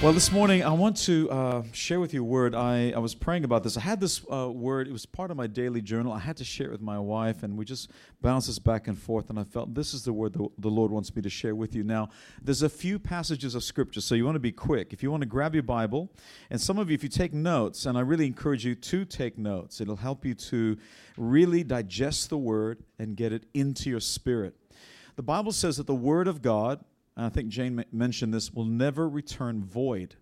Well, 0.00 0.12
this 0.12 0.30
morning 0.30 0.62
I 0.62 0.70
want 0.70 0.96
to 0.98 1.28
uh, 1.28 1.62
share 1.72 1.98
with 1.98 2.14
you 2.14 2.20
a 2.20 2.24
word. 2.24 2.54
I, 2.54 2.92
I 2.92 3.00
was 3.00 3.16
praying 3.16 3.42
about 3.42 3.64
this. 3.64 3.76
I 3.76 3.80
had 3.80 3.98
this 3.98 4.24
uh, 4.32 4.48
word, 4.48 4.86
it 4.86 4.92
was 4.92 5.04
part 5.04 5.32
of 5.32 5.36
my 5.36 5.48
daily 5.48 5.82
journal. 5.82 6.12
I 6.12 6.20
had 6.20 6.36
to 6.36 6.44
share 6.44 6.68
it 6.68 6.70
with 6.70 6.80
my 6.80 7.00
wife, 7.00 7.42
and 7.42 7.58
we 7.58 7.64
just 7.64 7.90
bounced 8.22 8.46
this 8.46 8.60
back 8.60 8.86
and 8.86 8.96
forth. 8.96 9.28
And 9.28 9.40
I 9.40 9.42
felt 9.42 9.74
this 9.74 9.94
is 9.94 10.04
the 10.04 10.12
word 10.12 10.34
the, 10.34 10.46
the 10.58 10.68
Lord 10.68 10.92
wants 10.92 11.16
me 11.16 11.22
to 11.22 11.28
share 11.28 11.56
with 11.56 11.74
you. 11.74 11.82
Now, 11.82 12.10
there's 12.40 12.62
a 12.62 12.68
few 12.68 13.00
passages 13.00 13.56
of 13.56 13.64
scripture, 13.64 14.00
so 14.00 14.14
you 14.14 14.24
want 14.24 14.36
to 14.36 14.40
be 14.40 14.52
quick. 14.52 14.92
If 14.92 15.02
you 15.02 15.10
want 15.10 15.22
to 15.22 15.28
grab 15.28 15.52
your 15.52 15.64
Bible, 15.64 16.12
and 16.48 16.60
some 16.60 16.78
of 16.78 16.90
you, 16.90 16.94
if 16.94 17.02
you 17.02 17.08
take 17.08 17.34
notes, 17.34 17.84
and 17.84 17.98
I 17.98 18.02
really 18.02 18.28
encourage 18.28 18.64
you 18.64 18.76
to 18.76 19.04
take 19.04 19.36
notes, 19.36 19.80
it'll 19.80 19.96
help 19.96 20.24
you 20.24 20.34
to 20.34 20.78
really 21.16 21.64
digest 21.64 22.30
the 22.30 22.38
word 22.38 22.84
and 23.00 23.16
get 23.16 23.32
it 23.32 23.46
into 23.52 23.90
your 23.90 23.98
spirit. 24.00 24.54
The 25.16 25.24
Bible 25.24 25.50
says 25.50 25.78
that 25.78 25.88
the 25.88 25.94
word 25.96 26.28
of 26.28 26.40
God 26.40 26.84
and 27.18 27.26
I 27.26 27.30
think 27.30 27.48
Jane 27.48 27.84
mentioned 27.90 28.32
this, 28.32 28.52
will 28.52 28.64
never 28.64 29.08
return 29.08 29.64
void. 29.64 30.14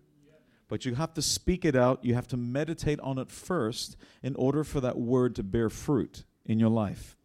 But 0.67 0.83
you 0.83 0.95
have 0.95 1.13
to 1.13 1.21
speak 1.21 1.63
it 1.63 1.75
out, 1.75 2.03
you 2.03 2.15
have 2.15 2.27
to 2.29 2.37
meditate 2.37 2.99
on 3.01 3.19
it 3.19 3.29
first 3.29 3.95
in 4.23 4.35
order 4.35 4.63
for 4.63 4.81
that 4.81 4.97
word 4.97 5.35
to 5.35 5.43
bear 5.43 5.69
fruit 5.69 6.23
in 6.47 6.59
your 6.59 6.71
life. 6.71 7.15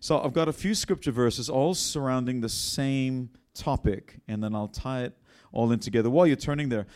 So 0.00 0.18
I've 0.18 0.32
got 0.32 0.48
a 0.48 0.52
few 0.52 0.74
scripture 0.74 1.12
verses 1.12 1.50
all 1.50 1.74
surrounding 1.74 2.40
the 2.40 2.48
same 2.48 3.28
topic, 3.52 4.16
and 4.28 4.42
then 4.42 4.54
I'll 4.54 4.66
tie 4.66 5.02
it 5.02 5.18
all 5.52 5.70
in 5.72 5.78
together. 5.78 6.08
While 6.08 6.26
you're 6.26 6.34
turning 6.34 6.70
there, 6.70 6.86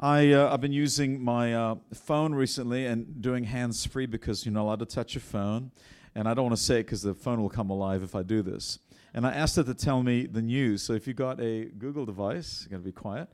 I, 0.00 0.32
uh, 0.32 0.50
I've 0.50 0.62
been 0.62 0.72
using 0.72 1.22
my 1.22 1.54
uh, 1.54 1.74
phone 1.92 2.34
recently 2.34 2.86
and 2.86 3.20
doing 3.20 3.44
hands 3.44 3.84
free 3.84 4.06
because 4.06 4.46
you're 4.46 4.54
not 4.54 4.62
allowed 4.62 4.78
to 4.78 4.86
touch 4.86 5.14
your 5.14 5.20
phone. 5.20 5.72
And 6.14 6.26
I 6.26 6.32
don't 6.32 6.46
want 6.46 6.56
to 6.56 6.62
say 6.62 6.76
it 6.76 6.84
because 6.84 7.02
the 7.02 7.12
phone 7.12 7.42
will 7.42 7.50
come 7.50 7.68
alive 7.68 8.02
if 8.02 8.14
I 8.14 8.22
do 8.22 8.40
this 8.40 8.78
and 9.16 9.26
I 9.26 9.32
asked 9.32 9.56
her 9.56 9.64
to 9.64 9.74
tell 9.74 10.02
me 10.02 10.26
the 10.26 10.42
news. 10.42 10.82
So 10.82 10.92
if 10.92 11.08
you 11.08 11.14
got 11.14 11.40
a 11.40 11.64
Google 11.64 12.04
device, 12.04 12.64
you 12.64 12.70
got 12.70 12.76
to 12.76 12.82
be 12.82 12.92
quiet. 12.92 13.28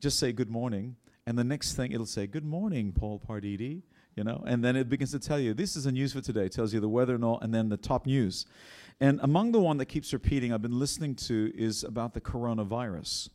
Just 0.00 0.20
say 0.20 0.30
good 0.30 0.48
morning, 0.48 0.94
and 1.26 1.36
the 1.36 1.42
next 1.42 1.74
thing 1.74 1.90
it'll 1.90 2.06
say 2.06 2.28
good 2.28 2.44
morning, 2.44 2.92
Paul 2.92 3.20
Pardidi. 3.28 3.82
You 4.14 4.24
know, 4.24 4.42
and 4.46 4.64
then 4.64 4.76
it 4.76 4.88
begins 4.88 5.10
to 5.10 5.18
tell 5.18 5.38
you 5.38 5.52
this 5.52 5.76
is 5.76 5.84
the 5.84 5.92
news 5.92 6.14
for 6.14 6.22
today. 6.22 6.46
It 6.46 6.52
tells 6.52 6.72
you 6.72 6.80
the 6.80 6.88
weather 6.88 7.16
and 7.16 7.24
all, 7.24 7.40
and 7.40 7.52
then 7.52 7.68
the 7.68 7.76
top 7.76 8.06
news. 8.06 8.46
And 9.00 9.20
among 9.22 9.52
the 9.52 9.60
one 9.60 9.76
that 9.78 9.86
keeps 9.86 10.12
repeating, 10.12 10.54
I've 10.54 10.62
been 10.62 10.78
listening 10.78 11.16
to 11.16 11.52
is 11.54 11.84
about 11.84 12.14
the 12.14 12.20
coronavirus. 12.20 13.28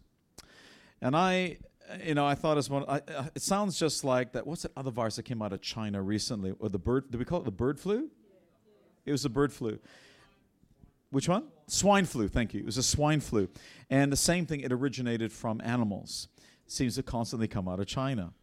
And 1.01 1.15
I, 1.15 1.57
you 2.03 2.15
know, 2.15 2.25
I 2.25 2.35
thought 2.35 2.57
as 2.57 2.69
one. 2.69 2.85
I, 2.87 3.01
uh, 3.15 3.25
it 3.35 3.41
sounds 3.41 3.77
just 3.77 4.03
like 4.03 4.31
that. 4.31 4.47
What's 4.47 4.63
that 4.63 4.71
other 4.77 4.91
virus 4.91 5.17
that 5.17 5.23
came 5.23 5.41
out 5.41 5.51
of 5.51 5.61
China 5.61 6.01
recently? 6.01 6.55
Or 6.57 6.69
the 6.69 6.79
bird? 6.79 7.11
Did 7.11 7.17
we 7.17 7.25
call 7.25 7.41
it 7.41 7.45
the 7.45 7.51
bird 7.51 7.79
flu? 7.79 8.09
It 9.05 9.11
was 9.11 9.23
the 9.23 9.29
bird 9.29 9.51
flu. 9.51 9.77
Which 11.11 11.27
one? 11.27 11.43
Swine 11.67 12.05
flu, 12.05 12.27
thank 12.27 12.53
you. 12.53 12.61
It 12.61 12.65
was 12.65 12.77
a 12.77 12.83
swine 12.83 13.19
flu. 13.19 13.49
And 13.89 14.11
the 14.11 14.17
same 14.17 14.45
thing, 14.45 14.61
it 14.61 14.71
originated 14.71 15.31
from 15.31 15.61
animals. 15.63 16.29
It 16.65 16.71
seems 16.71 16.95
to 16.95 17.03
constantly 17.03 17.47
come 17.47 17.67
out 17.67 17.79
of 17.79 17.85
China. 17.85 18.33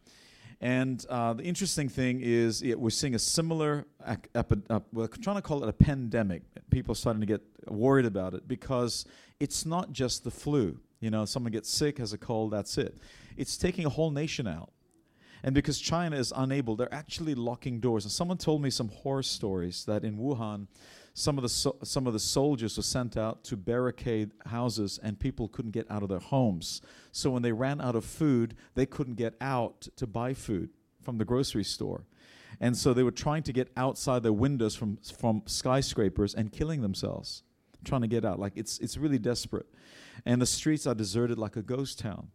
And 0.61 1.03
uh, 1.09 1.33
the 1.33 1.43
interesting 1.43 1.89
thing 1.89 2.19
is, 2.21 2.61
yeah, 2.61 2.75
we're 2.75 2.89
seeing 2.89 3.15
a 3.15 3.19
similar, 3.19 3.87
epi- 4.05 4.61
uh, 4.69 4.81
we're 4.91 5.07
trying 5.07 5.37
to 5.37 5.41
call 5.41 5.63
it 5.63 5.69
a 5.69 5.73
pandemic. 5.73 6.43
People 6.69 6.91
are 6.91 6.95
starting 6.95 7.21
to 7.21 7.25
get 7.25 7.41
worried 7.67 8.05
about 8.05 8.33
it 8.33 8.47
because 8.47 9.05
it's 9.39 9.65
not 9.65 9.91
just 9.91 10.23
the 10.23 10.31
flu. 10.31 10.79
You 10.99 11.09
know, 11.09 11.25
someone 11.25 11.53
gets 11.53 11.69
sick, 11.69 11.97
has 11.97 12.13
a 12.13 12.17
cold, 12.17 12.51
that's 12.51 12.77
it. 12.77 12.97
It's 13.37 13.57
taking 13.57 13.85
a 13.85 13.89
whole 13.89 14.11
nation 14.11 14.47
out. 14.47 14.71
And 15.43 15.55
because 15.55 15.79
China 15.79 16.17
is 16.17 16.33
unable, 16.35 16.75
they're 16.75 16.93
actually 16.93 17.35
locking 17.35 17.79
doors. 17.79 18.03
And 18.03 18.11
someone 18.11 18.37
told 18.37 18.61
me 18.61 18.69
some 18.69 18.89
horror 18.89 19.23
stories 19.23 19.85
that 19.85 20.03
in 20.03 20.17
Wuhan, 20.17 20.67
some 21.19 21.37
of 21.37 21.41
the 21.41 21.49
so, 21.49 21.75
some 21.83 22.07
of 22.07 22.13
the 22.13 22.19
soldiers 22.19 22.77
were 22.77 22.83
sent 22.83 23.17
out 23.17 23.43
to 23.43 23.57
barricade 23.57 24.31
houses 24.45 25.01
and 25.03 25.19
people 25.19 25.49
couldn't 25.49 25.71
get 25.71 25.85
out 25.91 26.01
of 26.01 26.07
their 26.07 26.19
homes. 26.19 26.81
So 27.11 27.29
when 27.29 27.41
they 27.41 27.51
ran 27.51 27.81
out 27.81 27.97
of 27.97 28.05
food 28.05 28.55
they 28.75 28.85
couldn't 28.85 29.15
get 29.15 29.35
out 29.41 29.89
to 29.97 30.07
buy 30.07 30.33
food 30.33 30.69
from 31.01 31.17
the 31.17 31.25
grocery 31.25 31.65
store. 31.65 32.05
And 32.61 32.77
so 32.77 32.93
they 32.93 33.03
were 33.03 33.11
trying 33.11 33.43
to 33.43 33.51
get 33.51 33.69
outside 33.75 34.23
their 34.23 34.31
windows 34.31 34.77
from 34.77 34.97
from 35.17 35.43
skyscrapers 35.45 36.33
and 36.33 36.53
killing 36.53 36.81
themselves 36.81 37.43
trying 37.83 38.01
to 38.01 38.07
get 38.07 38.23
out. 38.23 38.39
Like 38.39 38.53
it's 38.55 38.79
it's 38.79 38.97
really 38.97 39.19
desperate. 39.19 39.65
And 40.25 40.41
the 40.41 40.45
streets 40.45 40.87
are 40.87 40.95
deserted 40.95 41.37
like 41.37 41.57
a 41.57 41.61
ghost 41.61 41.99
town 41.99 42.29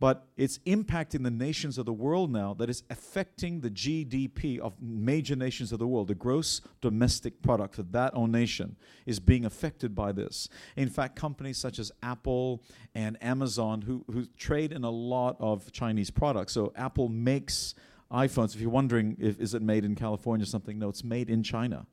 but 0.00 0.26
it's 0.36 0.58
impacting 0.66 1.22
the 1.22 1.30
nations 1.30 1.78
of 1.78 1.86
the 1.86 1.92
world 1.92 2.30
now 2.30 2.54
that 2.54 2.68
is 2.68 2.82
affecting 2.90 3.60
the 3.60 3.70
GDP 3.70 4.58
of 4.58 4.74
major 4.80 5.36
nations 5.36 5.72
of 5.72 5.78
the 5.78 5.86
world. 5.86 6.08
The 6.08 6.14
gross 6.14 6.60
domestic 6.80 7.42
product 7.42 7.78
of 7.78 7.92
that 7.92 8.14
own 8.14 8.30
nation 8.30 8.76
is 9.06 9.20
being 9.20 9.44
affected 9.44 9.94
by 9.94 10.12
this. 10.12 10.48
In 10.76 10.88
fact, 10.88 11.16
companies 11.16 11.58
such 11.58 11.78
as 11.78 11.92
Apple 12.02 12.62
and 12.94 13.22
Amazon, 13.22 13.82
who, 13.82 14.04
who 14.12 14.26
trade 14.36 14.72
in 14.72 14.84
a 14.84 14.90
lot 14.90 15.36
of 15.38 15.70
Chinese 15.72 16.10
products, 16.10 16.52
so 16.52 16.72
Apple 16.76 17.08
makes 17.08 17.74
iPhones. 18.10 18.54
If 18.54 18.60
you're 18.60 18.70
wondering 18.70 19.16
if 19.20 19.40
is 19.40 19.54
it 19.54 19.62
made 19.62 19.84
in 19.84 19.94
California 19.94 20.44
or 20.44 20.46
something, 20.46 20.78
no, 20.78 20.88
it's 20.88 21.04
made 21.04 21.30
in 21.30 21.42
China. 21.42 21.86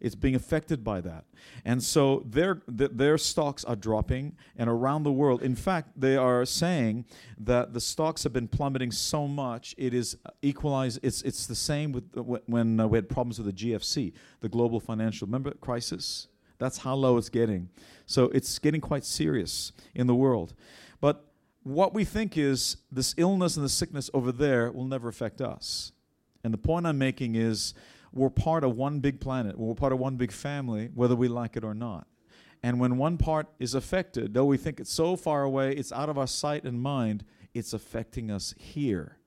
It's 0.00 0.14
being 0.14 0.34
affected 0.34 0.84
by 0.84 1.00
that. 1.00 1.24
And 1.64 1.82
so 1.82 2.22
their, 2.24 2.62
their 2.68 3.18
stocks 3.18 3.64
are 3.64 3.74
dropping, 3.74 4.36
and 4.56 4.70
around 4.70 5.02
the 5.02 5.12
world, 5.12 5.42
in 5.42 5.56
fact, 5.56 5.90
they 5.96 6.16
are 6.16 6.44
saying 6.44 7.04
that 7.38 7.72
the 7.72 7.80
stocks 7.80 8.22
have 8.22 8.32
been 8.32 8.48
plummeting 8.48 8.92
so 8.92 9.26
much, 9.26 9.74
it 9.76 9.94
is 9.94 10.16
equalized. 10.42 11.00
It's, 11.02 11.22
it's 11.22 11.46
the 11.46 11.54
same 11.54 11.92
with 11.92 12.04
when 12.46 12.78
uh, 12.78 12.86
we 12.86 12.98
had 12.98 13.08
problems 13.08 13.38
with 13.40 13.46
the 13.46 13.72
GFC, 13.72 14.12
the 14.40 14.48
global 14.48 14.78
financial 14.78 15.26
remember 15.26 15.52
crisis. 15.52 16.28
That's 16.58 16.78
how 16.78 16.94
low 16.94 17.16
it's 17.16 17.28
getting. 17.28 17.68
So 18.06 18.24
it's 18.26 18.58
getting 18.58 18.80
quite 18.80 19.04
serious 19.04 19.72
in 19.94 20.06
the 20.06 20.14
world. 20.14 20.54
But 21.00 21.24
what 21.62 21.94
we 21.94 22.04
think 22.04 22.36
is 22.36 22.78
this 22.90 23.14
illness 23.16 23.56
and 23.56 23.64
the 23.64 23.70
sickness 23.70 24.10
over 24.14 24.32
there 24.32 24.72
will 24.72 24.86
never 24.86 25.08
affect 25.08 25.40
us. 25.40 25.92
And 26.44 26.52
the 26.52 26.58
point 26.58 26.86
I'm 26.86 26.98
making 26.98 27.34
is 27.34 27.74
we're 28.12 28.30
part 28.30 28.64
of 28.64 28.76
one 28.76 29.00
big 29.00 29.20
planet, 29.20 29.58
we're 29.58 29.74
part 29.74 29.92
of 29.92 29.98
one 29.98 30.16
big 30.16 30.32
family, 30.32 30.90
whether 30.94 31.16
we 31.16 31.28
like 31.28 31.56
it 31.56 31.64
or 31.64 31.74
not. 31.74 32.06
And 32.62 32.80
when 32.80 32.96
one 32.96 33.18
part 33.18 33.46
is 33.58 33.74
affected, 33.74 34.34
though 34.34 34.44
we 34.44 34.56
think 34.56 34.80
it's 34.80 34.92
so 34.92 35.16
far 35.16 35.42
away, 35.44 35.72
it's 35.72 35.92
out 35.92 36.08
of 36.08 36.18
our 36.18 36.26
sight 36.26 36.64
and 36.64 36.80
mind, 36.80 37.24
it's 37.54 37.72
affecting 37.72 38.30
us 38.30 38.54
here. 38.58 39.18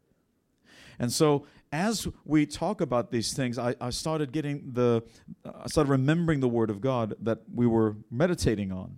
And 0.99 1.11
so, 1.11 1.45
as 1.71 2.07
we 2.25 2.45
talk 2.45 2.81
about 2.81 3.11
these 3.11 3.33
things, 3.33 3.57
I, 3.57 3.75
I 3.79 3.91
started 3.91 4.33
getting 4.33 4.71
the, 4.73 5.03
I 5.45 5.67
started 5.67 5.89
remembering 5.89 6.41
the 6.41 6.49
Word 6.49 6.69
of 6.69 6.81
God 6.81 7.15
that 7.21 7.39
we 7.53 7.65
were 7.65 7.95
meditating 8.11 8.71
on, 8.73 8.97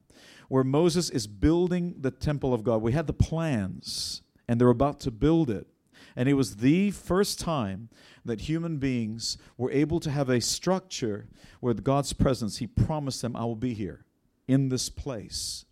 where 0.50 0.64
Moses 0.64 1.10
is 1.12 1.28
building 1.28 1.96
the 2.00 2.10
temple 2.10 2.54
of 2.54 2.64
God. 2.64 2.82
We 2.82 2.94
had 2.94 3.06
the 3.06 3.14
plans, 3.14 4.24
and 4.48 4.60
they're 4.60 4.70
about 4.70 5.00
to 5.02 5.12
build 5.12 5.52
it. 5.52 5.68
And 6.16 6.30
it 6.30 6.34
was 6.34 6.58
the 6.58 6.92
first 6.92 7.40
time 7.40 7.90
that 8.26 8.42
human 8.42 8.78
beings 8.78 9.38
were 9.58 9.72
able 9.72 10.00
to 10.02 10.12
have 10.12 10.30
a 10.30 10.40
structure 10.42 11.28
where 11.60 11.74
God's 11.74 12.14
presence, 12.14 12.58
He 12.58 12.68
promised 12.68 13.22
them, 13.22 13.36
I 13.36 13.46
will 13.46 13.56
be 13.56 13.74
here 13.74 14.06
in 14.48 14.70
this 14.70 14.90
place. 14.90 15.66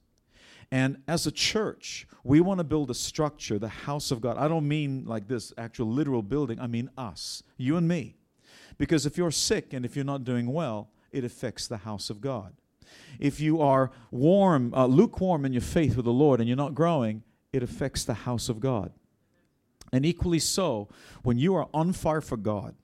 And 0.72 0.98
as 1.08 1.28
a 1.28 1.32
church, 1.32 2.08
we 2.24 2.40
want 2.40 2.60
to 2.60 2.64
build 2.64 2.90
a 2.90 2.96
structure, 2.96 3.60
the 3.60 3.68
house 3.68 4.10
of 4.10 4.22
God. 4.22 4.38
I 4.38 4.48
don't 4.48 4.68
mean 4.68 5.04
like 5.06 5.28
this 5.28 5.54
actual 5.58 5.88
literal 5.88 6.22
building, 6.22 6.60
I 6.60 6.68
mean 6.68 6.90
us, 6.98 7.44
you 7.58 7.76
and 7.76 7.88
me. 7.88 8.16
Because 8.78 9.06
if 9.06 9.18
you're 9.18 9.32
sick 9.32 9.74
and 9.74 9.86
if 9.86 9.96
you're 9.96 10.06
not 10.06 10.24
doing 10.24 10.52
well, 10.52 10.90
it 11.12 11.26
affects 11.26 11.68
the 11.68 11.78
house 11.78 12.10
of 12.10 12.22
God. 12.22 12.54
If 13.20 13.40
you 13.40 13.62
are 13.62 13.92
warm, 14.12 14.74
uh, 14.74 14.86
lukewarm 14.86 15.46
in 15.46 15.54
your 15.54 15.62
faith 15.62 15.96
with 15.96 16.06
the 16.06 16.14
Lord 16.14 16.40
and 16.40 16.48
you're 16.48 16.58
not 16.58 16.74
growing, 16.74 17.24
it 17.52 17.64
affects 17.64 18.06
the 18.06 18.14
house 18.14 18.50
of 18.50 18.60
God. 18.60 18.94
And 19.92 20.06
equally 20.06 20.40
so, 20.40 20.88
when 21.24 21.38
you 21.38 21.56
are 21.56 21.68
on 21.74 21.94
fire 21.94 22.22
for 22.22 22.38
God, 22.38 22.76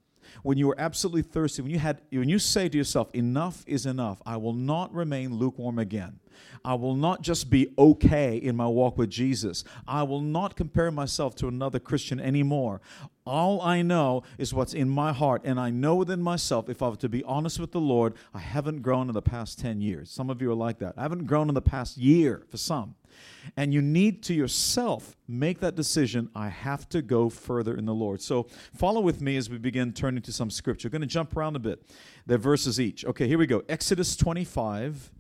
when 0.43 0.57
you 0.57 0.69
are 0.69 0.79
absolutely 0.79 1.21
thirsty, 1.21 1.61
when 1.61 1.71
you 1.71 1.79
had 1.79 2.01
when 2.11 2.29
you 2.29 2.39
say 2.39 2.69
to 2.69 2.77
yourself, 2.77 3.09
enough 3.13 3.63
is 3.65 3.85
enough, 3.85 4.21
I 4.25 4.37
will 4.37 4.53
not 4.53 4.93
remain 4.93 5.33
lukewarm 5.35 5.79
again. 5.79 6.19
I 6.63 6.73
will 6.75 6.95
not 6.95 7.21
just 7.21 7.49
be 7.49 7.73
okay 7.77 8.37
in 8.37 8.55
my 8.55 8.67
walk 8.67 8.97
with 8.97 9.09
Jesus. 9.09 9.63
I 9.87 10.03
will 10.03 10.21
not 10.21 10.55
compare 10.55 10.91
myself 10.91 11.35
to 11.35 11.47
another 11.47 11.79
Christian 11.79 12.19
anymore. 12.19 12.81
All 13.25 13.61
I 13.61 13.81
know 13.81 14.23
is 14.37 14.53
what's 14.53 14.73
in 14.73 14.89
my 14.89 15.11
heart, 15.11 15.41
and 15.43 15.59
I 15.59 15.69
know 15.69 15.95
within 15.95 16.21
myself, 16.21 16.69
if 16.69 16.81
I 16.81 16.87
were 16.87 16.95
to 16.97 17.09
be 17.09 17.23
honest 17.23 17.59
with 17.59 17.71
the 17.71 17.79
Lord, 17.79 18.13
I 18.33 18.39
haven't 18.39 18.81
grown 18.81 19.09
in 19.09 19.13
the 19.13 19.21
past 19.21 19.59
10 19.59 19.81
years. 19.81 20.09
Some 20.09 20.29
of 20.29 20.41
you 20.41 20.49
are 20.51 20.55
like 20.55 20.79
that. 20.79 20.93
I 20.97 21.01
haven't 21.01 21.25
grown 21.25 21.49
in 21.49 21.55
the 21.55 21.61
past 21.61 21.97
year 21.97 22.43
for 22.49 22.57
some. 22.57 22.95
And 23.55 23.73
you 23.73 23.81
need 23.81 24.23
to 24.23 24.33
yourself 24.33 25.15
make 25.27 25.59
that 25.59 25.75
decision. 25.75 26.29
I 26.35 26.49
have 26.49 26.87
to 26.89 27.01
go 27.01 27.29
further 27.29 27.75
in 27.75 27.85
the 27.85 27.93
Lord. 27.93 28.21
So 28.21 28.47
follow 28.75 29.01
with 29.01 29.21
me 29.21 29.37
as 29.37 29.49
we 29.49 29.57
begin 29.57 29.93
turning 29.93 30.21
to 30.23 30.31
some 30.31 30.49
scripture. 30.49 30.87
We're 30.87 30.91
going 30.91 31.01
to 31.01 31.07
jump 31.07 31.35
around 31.35 31.55
a 31.55 31.59
bit. 31.59 31.83
They're 32.25 32.37
verses 32.37 32.79
each. 32.79 33.05
Okay, 33.05 33.27
here 33.27 33.37
we 33.37 33.47
go. 33.47 33.63
Exodus 33.69 34.15
25 34.15 35.11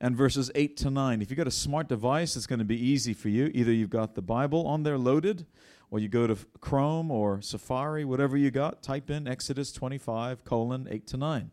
and 0.00 0.16
verses 0.16 0.50
8 0.54 0.76
to 0.78 0.90
9. 0.90 1.22
If 1.22 1.30
you've 1.30 1.38
got 1.38 1.46
a 1.46 1.52
smart 1.52 1.88
device, 1.88 2.36
it's 2.36 2.46
going 2.46 2.58
to 2.60 2.64
be 2.64 2.80
easy 2.80 3.12
for 3.12 3.28
you. 3.28 3.50
Either 3.54 3.72
you've 3.72 3.90
got 3.90 4.14
the 4.14 4.22
Bible 4.22 4.66
on 4.66 4.82
there 4.82 4.98
loaded, 4.98 5.46
or 5.90 5.98
you 5.98 6.08
go 6.08 6.26
to 6.26 6.36
Chrome 6.60 7.10
or 7.10 7.42
Safari, 7.42 8.04
whatever 8.04 8.36
you 8.36 8.50
got, 8.50 8.82
type 8.82 9.10
in 9.10 9.26
Exodus 9.26 9.72
25, 9.72 10.44
colon 10.44 10.86
8 10.90 11.06
to 11.08 11.16
9. 11.16 11.50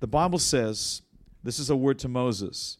The 0.00 0.06
Bible 0.06 0.38
says, 0.38 1.02
this 1.44 1.58
is 1.58 1.70
a 1.70 1.76
word 1.76 1.98
to 2.00 2.08
Moses. 2.08 2.78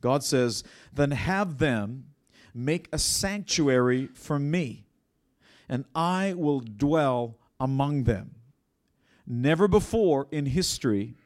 God 0.00 0.24
says, 0.24 0.64
Then 0.92 1.10
have 1.10 1.58
them 1.58 2.06
make 2.54 2.88
a 2.92 2.98
sanctuary 2.98 4.08
for 4.14 4.38
me, 4.38 4.86
and 5.68 5.84
I 5.94 6.34
will 6.36 6.60
dwell 6.60 7.36
among 7.60 8.04
them. 8.04 8.34
Never 9.26 9.68
before 9.68 10.26
in 10.30 10.46
history, 10.46 11.16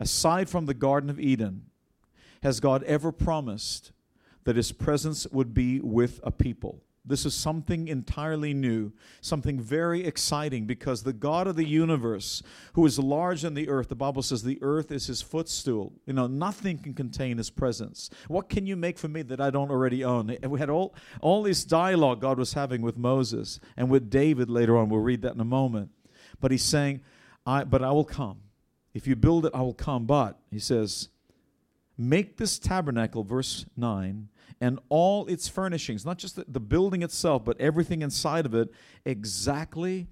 aside 0.00 0.48
from 0.48 0.64
the 0.64 0.74
Garden 0.74 1.10
of 1.10 1.20
Eden, 1.20 1.66
has 2.46 2.60
God 2.60 2.84
ever 2.84 3.10
promised 3.10 3.90
that 4.44 4.54
His 4.54 4.70
presence 4.70 5.26
would 5.32 5.52
be 5.52 5.80
with 5.80 6.20
a 6.22 6.30
people. 6.30 6.80
This 7.04 7.26
is 7.26 7.34
something 7.34 7.88
entirely 7.88 8.54
new, 8.54 8.92
something 9.20 9.58
very 9.58 10.04
exciting 10.04 10.64
because 10.64 11.02
the 11.02 11.12
God 11.12 11.48
of 11.48 11.56
the 11.56 11.66
universe, 11.66 12.44
who 12.74 12.86
is 12.86 13.00
large 13.00 13.44
in 13.44 13.54
the 13.54 13.68
earth, 13.68 13.88
the 13.88 13.96
Bible 13.96 14.22
says 14.22 14.44
the 14.44 14.62
earth 14.62 14.92
is 14.92 15.08
his 15.08 15.20
footstool. 15.22 15.92
You 16.06 16.12
know, 16.12 16.28
nothing 16.28 16.78
can 16.78 16.94
contain 16.94 17.36
his 17.36 17.50
presence. 17.50 18.10
What 18.28 18.48
can 18.48 18.64
you 18.64 18.76
make 18.76 18.96
for 18.96 19.08
me 19.08 19.22
that 19.22 19.40
I 19.40 19.50
don't 19.50 19.72
already 19.72 20.04
own? 20.04 20.36
We 20.46 20.60
had 20.60 20.70
all, 20.70 20.94
all 21.20 21.42
this 21.42 21.64
dialogue 21.64 22.20
God 22.20 22.38
was 22.38 22.52
having 22.52 22.80
with 22.80 22.96
Moses 22.96 23.58
and 23.76 23.90
with 23.90 24.08
David 24.08 24.50
later 24.50 24.76
on. 24.76 24.88
We'll 24.88 25.00
read 25.00 25.22
that 25.22 25.34
in 25.34 25.40
a 25.40 25.44
moment. 25.44 25.90
But 26.40 26.52
he's 26.52 26.62
saying, 26.62 27.00
I, 27.44 27.64
But 27.64 27.82
I 27.82 27.90
will 27.90 28.04
come. 28.04 28.38
If 28.94 29.08
you 29.08 29.16
build 29.16 29.46
it, 29.46 29.52
I 29.52 29.62
will 29.62 29.74
come. 29.74 30.06
But, 30.06 30.38
he 30.52 30.60
says, 30.60 31.08
Make 31.98 32.36
this 32.36 32.58
tabernacle, 32.58 33.24
verse 33.24 33.64
9, 33.76 34.28
and 34.60 34.78
all 34.88 35.26
its 35.26 35.48
furnishings, 35.48 36.04
not 36.04 36.18
just 36.18 36.36
the, 36.36 36.44
the, 36.46 36.60
building 36.60 37.02
itself, 37.02 37.44
but 37.44 37.58
everything 37.60 38.02
inside 38.02 38.46
of 38.46 38.54
it, 38.54 38.70
exactly 39.04 40.06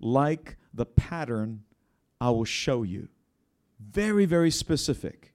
like 0.00 0.56
the 0.74 0.86
pattern 0.86 1.62
I 2.20 2.30
will 2.30 2.44
show 2.44 2.82
you. 2.82 3.08
Very, 3.78 4.26
very 4.26 4.50
specific. 4.50 5.32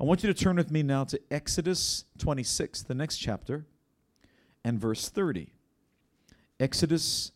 I 0.00 0.04
want 0.04 0.22
you 0.22 0.32
to 0.32 0.34
turn 0.34 0.56
with 0.56 0.70
me 0.70 0.82
now 0.82 1.04
to 1.04 1.20
Exodus 1.30 2.04
26, 2.18 2.84
the 2.84 2.94
next 2.94 3.18
chapter, 3.18 3.66
and 4.64 4.78
verse 4.78 5.08
30. 5.08 5.52
Exodus 6.60 7.32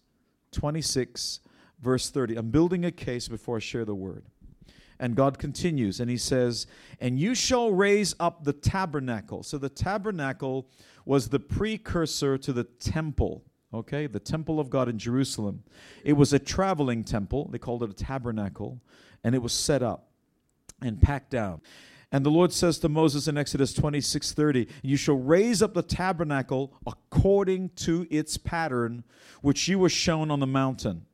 26, 0.52 1.40
verse 1.80 2.10
30. 2.10 2.36
I'm 2.36 2.50
building 2.50 2.84
a 2.84 2.92
case 2.92 3.28
before 3.28 3.56
I 3.56 3.60
share 3.60 3.84
the 3.84 3.94
word. 3.94 4.24
And 4.98 5.14
God 5.14 5.38
continues, 5.38 6.00
and 6.00 6.10
He 6.10 6.16
says, 6.16 6.66
And 7.00 7.18
you 7.18 7.34
shall 7.34 7.70
raise 7.70 8.14
up 8.18 8.44
the 8.44 8.52
tabernacle. 8.52 9.42
So 9.42 9.58
the 9.58 9.68
tabernacle 9.68 10.68
was 11.04 11.28
the 11.28 11.40
precursor 11.40 12.38
to 12.38 12.52
the 12.52 12.64
temple, 12.64 13.44
okay? 13.72 14.06
The 14.06 14.20
temple 14.20 14.58
of 14.58 14.70
God 14.70 14.88
in 14.88 14.98
Jerusalem. 14.98 15.62
It 16.04 16.14
was 16.14 16.32
a 16.32 16.38
traveling 16.38 17.04
temple. 17.04 17.48
They 17.50 17.58
called 17.58 17.82
it 17.82 17.90
a 17.90 17.94
tabernacle. 17.94 18.80
And 19.22 19.34
it 19.34 19.42
was 19.42 19.52
set 19.52 19.82
up 19.82 20.08
and 20.80 21.00
packed 21.00 21.30
down. 21.30 21.60
And 22.12 22.24
the 22.24 22.30
Lord 22.30 22.52
says 22.52 22.78
to 22.78 22.88
Moses 22.88 23.28
in 23.28 23.36
Exodus 23.36 23.72
26 23.74 24.32
30, 24.32 24.68
You 24.82 24.96
shall 24.96 25.16
raise 25.16 25.60
up 25.62 25.74
the 25.74 25.82
tabernacle 25.82 26.72
according 26.86 27.70
to 27.76 28.06
its 28.10 28.36
pattern, 28.36 29.04
which 29.42 29.68
you 29.68 29.78
were 29.78 29.88
shown 29.88 30.30
on 30.30 30.40
the 30.40 30.46
mountain. 30.46 31.06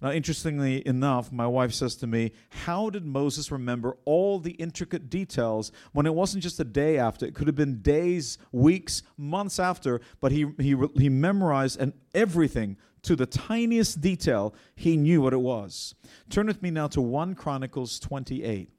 Now, 0.00 0.12
interestingly 0.12 0.86
enough, 0.86 1.32
my 1.32 1.46
wife 1.48 1.72
says 1.72 1.96
to 1.96 2.06
me, 2.06 2.30
How 2.50 2.88
did 2.88 3.04
Moses 3.04 3.50
remember 3.50 3.96
all 4.04 4.38
the 4.38 4.52
intricate 4.52 5.10
details 5.10 5.72
when 5.92 6.06
it 6.06 6.14
wasn't 6.14 6.44
just 6.44 6.60
a 6.60 6.64
day 6.64 6.98
after? 6.98 7.26
It 7.26 7.34
could 7.34 7.48
have 7.48 7.56
been 7.56 7.82
days, 7.82 8.38
weeks, 8.52 9.02
months 9.16 9.58
after, 9.58 10.00
but 10.20 10.30
he, 10.30 10.46
he, 10.58 10.76
he 10.96 11.08
memorized 11.08 11.80
and 11.80 11.94
everything 12.14 12.76
to 13.02 13.16
the 13.16 13.26
tiniest 13.26 14.00
detail. 14.00 14.54
He 14.76 14.96
knew 14.96 15.20
what 15.20 15.32
it 15.32 15.40
was. 15.40 15.96
Turn 16.30 16.46
with 16.46 16.62
me 16.62 16.70
now 16.70 16.86
to 16.88 17.00
1 17.00 17.34
Chronicles 17.34 17.98
28. 17.98 18.70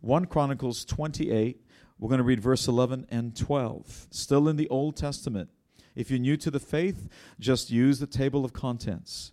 1 0.00 0.24
Chronicles 0.26 0.86
28. 0.86 1.60
We're 1.98 2.08
going 2.08 2.18
to 2.18 2.24
read 2.24 2.40
verse 2.40 2.68
11 2.68 3.06
and 3.10 3.36
12. 3.36 4.06
Still 4.10 4.48
in 4.48 4.56
the 4.56 4.68
Old 4.68 4.96
Testament. 4.96 5.50
If 5.94 6.10
you're 6.10 6.18
new 6.18 6.38
to 6.38 6.50
the 6.50 6.58
faith, 6.58 7.08
just 7.38 7.70
use 7.70 7.98
the 7.98 8.06
table 8.06 8.46
of 8.46 8.54
contents. 8.54 9.32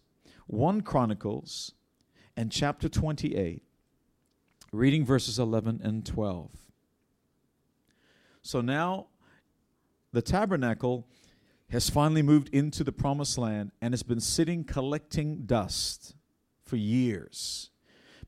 1 0.51 0.81
Chronicles 0.81 1.71
and 2.35 2.51
chapter 2.51 2.89
28, 2.89 3.63
reading 4.73 5.05
verses 5.05 5.39
11 5.39 5.79
and 5.81 6.05
12. 6.05 6.51
So 8.41 8.59
now 8.59 9.07
the 10.11 10.21
tabernacle 10.21 11.07
has 11.69 11.89
finally 11.89 12.21
moved 12.21 12.49
into 12.49 12.83
the 12.83 12.91
promised 12.91 13.37
land 13.37 13.71
and 13.81 13.93
has 13.93 14.03
been 14.03 14.19
sitting 14.19 14.65
collecting 14.65 15.43
dust 15.45 16.15
for 16.65 16.75
years. 16.75 17.69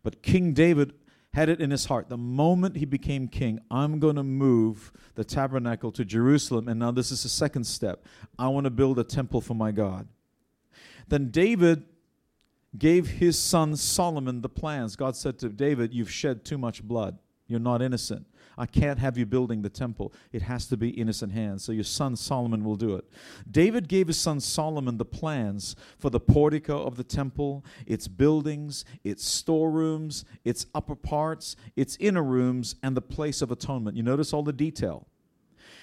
But 0.02 0.24
King 0.24 0.54
David 0.54 0.94
had 1.34 1.50
it 1.50 1.60
in 1.60 1.72
his 1.72 1.86
heart 1.86 2.08
the 2.08 2.16
moment 2.16 2.78
he 2.78 2.86
became 2.86 3.28
king, 3.28 3.60
I'm 3.70 4.00
going 4.00 4.16
to 4.16 4.24
move 4.24 4.94
the 5.16 5.26
tabernacle 5.26 5.92
to 5.92 6.06
Jerusalem. 6.06 6.70
And 6.70 6.80
now 6.80 6.92
this 6.92 7.12
is 7.12 7.24
the 7.24 7.30
second 7.30 7.66
step. 7.66 8.06
I 8.40 8.48
want 8.48 8.64
to 8.64 8.70
build 8.70 8.98
a 8.98 9.04
temple 9.04 9.42
for 9.42 9.56
my 9.56 9.72
God. 9.72 10.08
Then 11.10 11.30
David 11.30 11.84
gave 12.78 13.08
his 13.08 13.38
son 13.38 13.76
Solomon 13.76 14.42
the 14.42 14.50
plans. 14.50 14.96
God 14.96 15.16
said 15.16 15.38
to 15.40 15.50
David, 15.50 15.94
You've 15.94 16.12
shed 16.12 16.44
too 16.44 16.58
much 16.58 16.84
blood. 16.84 17.18
You're 17.48 17.60
not 17.60 17.82
innocent. 17.82 18.26
I 18.58 18.66
can't 18.66 19.00
have 19.00 19.18
you 19.18 19.26
building 19.26 19.62
the 19.62 19.70
temple. 19.70 20.14
It 20.32 20.44
has 20.44 20.68
to 20.68 20.78
be 20.78 20.90
innocent 20.90 21.32
hands. 21.32 21.64
So 21.64 21.72
your 21.72 21.84
son 21.84 22.16
Solomon 22.16 22.64
will 22.64 22.76
do 22.76 22.96
it. 22.96 23.06
David 23.50 23.88
gave 23.88 24.08
his 24.08 24.20
son 24.20 24.40
Solomon 24.40 24.98
the 24.98 25.06
plans 25.06 25.76
for 25.98 26.10
the 26.10 26.20
portico 26.20 26.84
of 26.84 26.96
the 26.96 27.04
temple, 27.04 27.66
its 27.86 28.08
buildings, 28.08 28.86
its 29.04 29.26
storerooms, 29.26 30.24
its 30.44 30.68
upper 30.76 30.96
parts, 30.96 31.56
its 31.76 31.98
inner 32.00 32.24
rooms, 32.24 32.76
and 32.84 32.96
the 32.96 33.02
place 33.02 33.42
of 33.42 33.52
atonement. 33.52 33.98
You 33.98 34.04
notice 34.04 34.34
all 34.34 34.44
the 34.44 34.54
detail. 34.54 35.08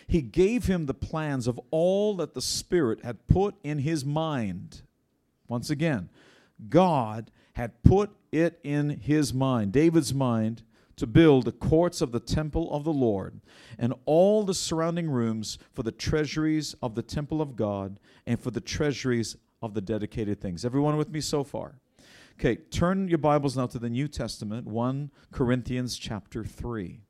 He 0.07 0.23
gave 0.23 0.67
him 0.67 0.87
the 0.87 0.95
plans 0.95 1.47
of 1.47 1.61
all 1.71 2.17
that 2.17 2.35
the 2.35 2.43
Spirit 2.43 3.05
had 3.05 3.27
put 3.29 3.55
in 3.63 3.79
his 3.79 4.05
mind. 4.05 4.83
Once 5.47 5.71
again, 5.71 6.09
God 6.69 7.31
had 7.55 7.83
put 7.83 8.11
it 8.33 8.61
in 8.63 8.91
his 8.91 9.33
mind, 9.35 9.73
David's 9.73 10.15
mind, 10.15 10.63
to 10.97 11.07
build 11.07 11.47
the 11.47 11.53
courts 11.53 12.03
of 12.03 12.13
the 12.13 12.21
temple 12.21 12.71
of 12.73 12.85
the 12.85 12.93
Lord 12.93 13.41
and 13.79 13.95
all 14.05 14.45
the 14.45 14.53
surrounding 14.53 15.11
rooms 15.11 15.59
for 15.73 15.83
the 15.83 15.93
treasuries 15.93 16.75
of 16.83 16.95
the 16.95 17.03
temple 17.03 17.41
of 17.41 17.57
God 17.57 17.99
and 18.27 18.39
for 18.39 18.51
the 18.51 18.61
treasuries 18.61 19.37
of 19.63 19.73
the 19.73 19.81
dedicated 19.81 20.41
things. 20.41 20.65
Everyone 20.65 20.97
with 20.97 21.11
me 21.11 21.21
so 21.21 21.43
far? 21.43 21.77
Okay, 22.39 22.57
turn 22.57 23.09
your 23.09 23.19
Bibles 23.19 23.57
now 23.57 23.67
to 23.67 23.79
the 23.79 23.91
New 23.91 24.09
Testament, 24.09 24.67
1 24.67 25.11
Corinthians 25.31 25.99
chapter 25.99 26.45
3. 26.45 27.01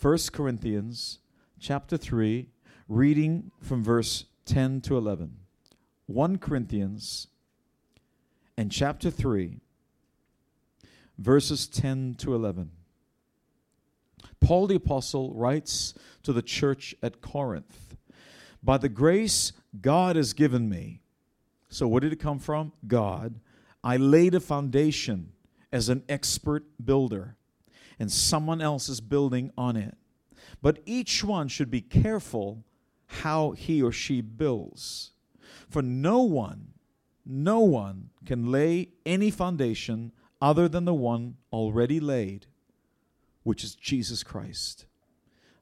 1 0.00 0.18
Corinthians 0.32 1.20
chapter 1.60 1.96
3, 1.96 2.48
reading 2.88 3.50
from 3.60 3.82
verse 3.82 4.26
10 4.44 4.80
to 4.82 4.96
11. 4.96 5.36
1 6.06 6.38
Corinthians 6.38 7.28
and 8.62 8.70
chapter 8.70 9.10
3, 9.10 9.58
verses 11.18 11.66
10 11.66 12.14
to 12.16 12.32
11. 12.32 12.70
Paul 14.40 14.68
the 14.68 14.76
Apostle 14.76 15.34
writes 15.34 15.94
to 16.22 16.32
the 16.32 16.42
church 16.42 16.94
at 17.02 17.20
Corinth 17.20 17.96
By 18.62 18.78
the 18.78 18.88
grace 18.88 19.52
God 19.80 20.14
has 20.14 20.32
given 20.32 20.68
me, 20.68 21.00
so 21.70 21.88
where 21.88 21.98
did 21.98 22.12
it 22.12 22.20
come 22.20 22.38
from? 22.38 22.70
God. 22.86 23.40
I 23.82 23.96
laid 23.96 24.32
a 24.32 24.38
foundation 24.38 25.32
as 25.72 25.88
an 25.88 26.04
expert 26.08 26.62
builder, 26.84 27.34
and 27.98 28.12
someone 28.12 28.60
else 28.60 28.88
is 28.88 29.00
building 29.00 29.50
on 29.58 29.76
it. 29.76 29.96
But 30.62 30.78
each 30.86 31.24
one 31.24 31.48
should 31.48 31.68
be 31.68 31.80
careful 31.80 32.62
how 33.06 33.50
he 33.50 33.82
or 33.82 33.90
she 33.90 34.20
builds. 34.20 35.10
For 35.68 35.82
no 35.82 36.22
one 36.22 36.71
no 37.24 37.60
one 37.60 38.10
can 38.26 38.50
lay 38.50 38.88
any 39.06 39.30
foundation 39.30 40.12
other 40.40 40.68
than 40.68 40.84
the 40.84 40.94
one 40.94 41.36
already 41.52 42.00
laid, 42.00 42.46
which 43.44 43.62
is 43.64 43.74
Jesus 43.74 44.22
Christ. 44.22 44.86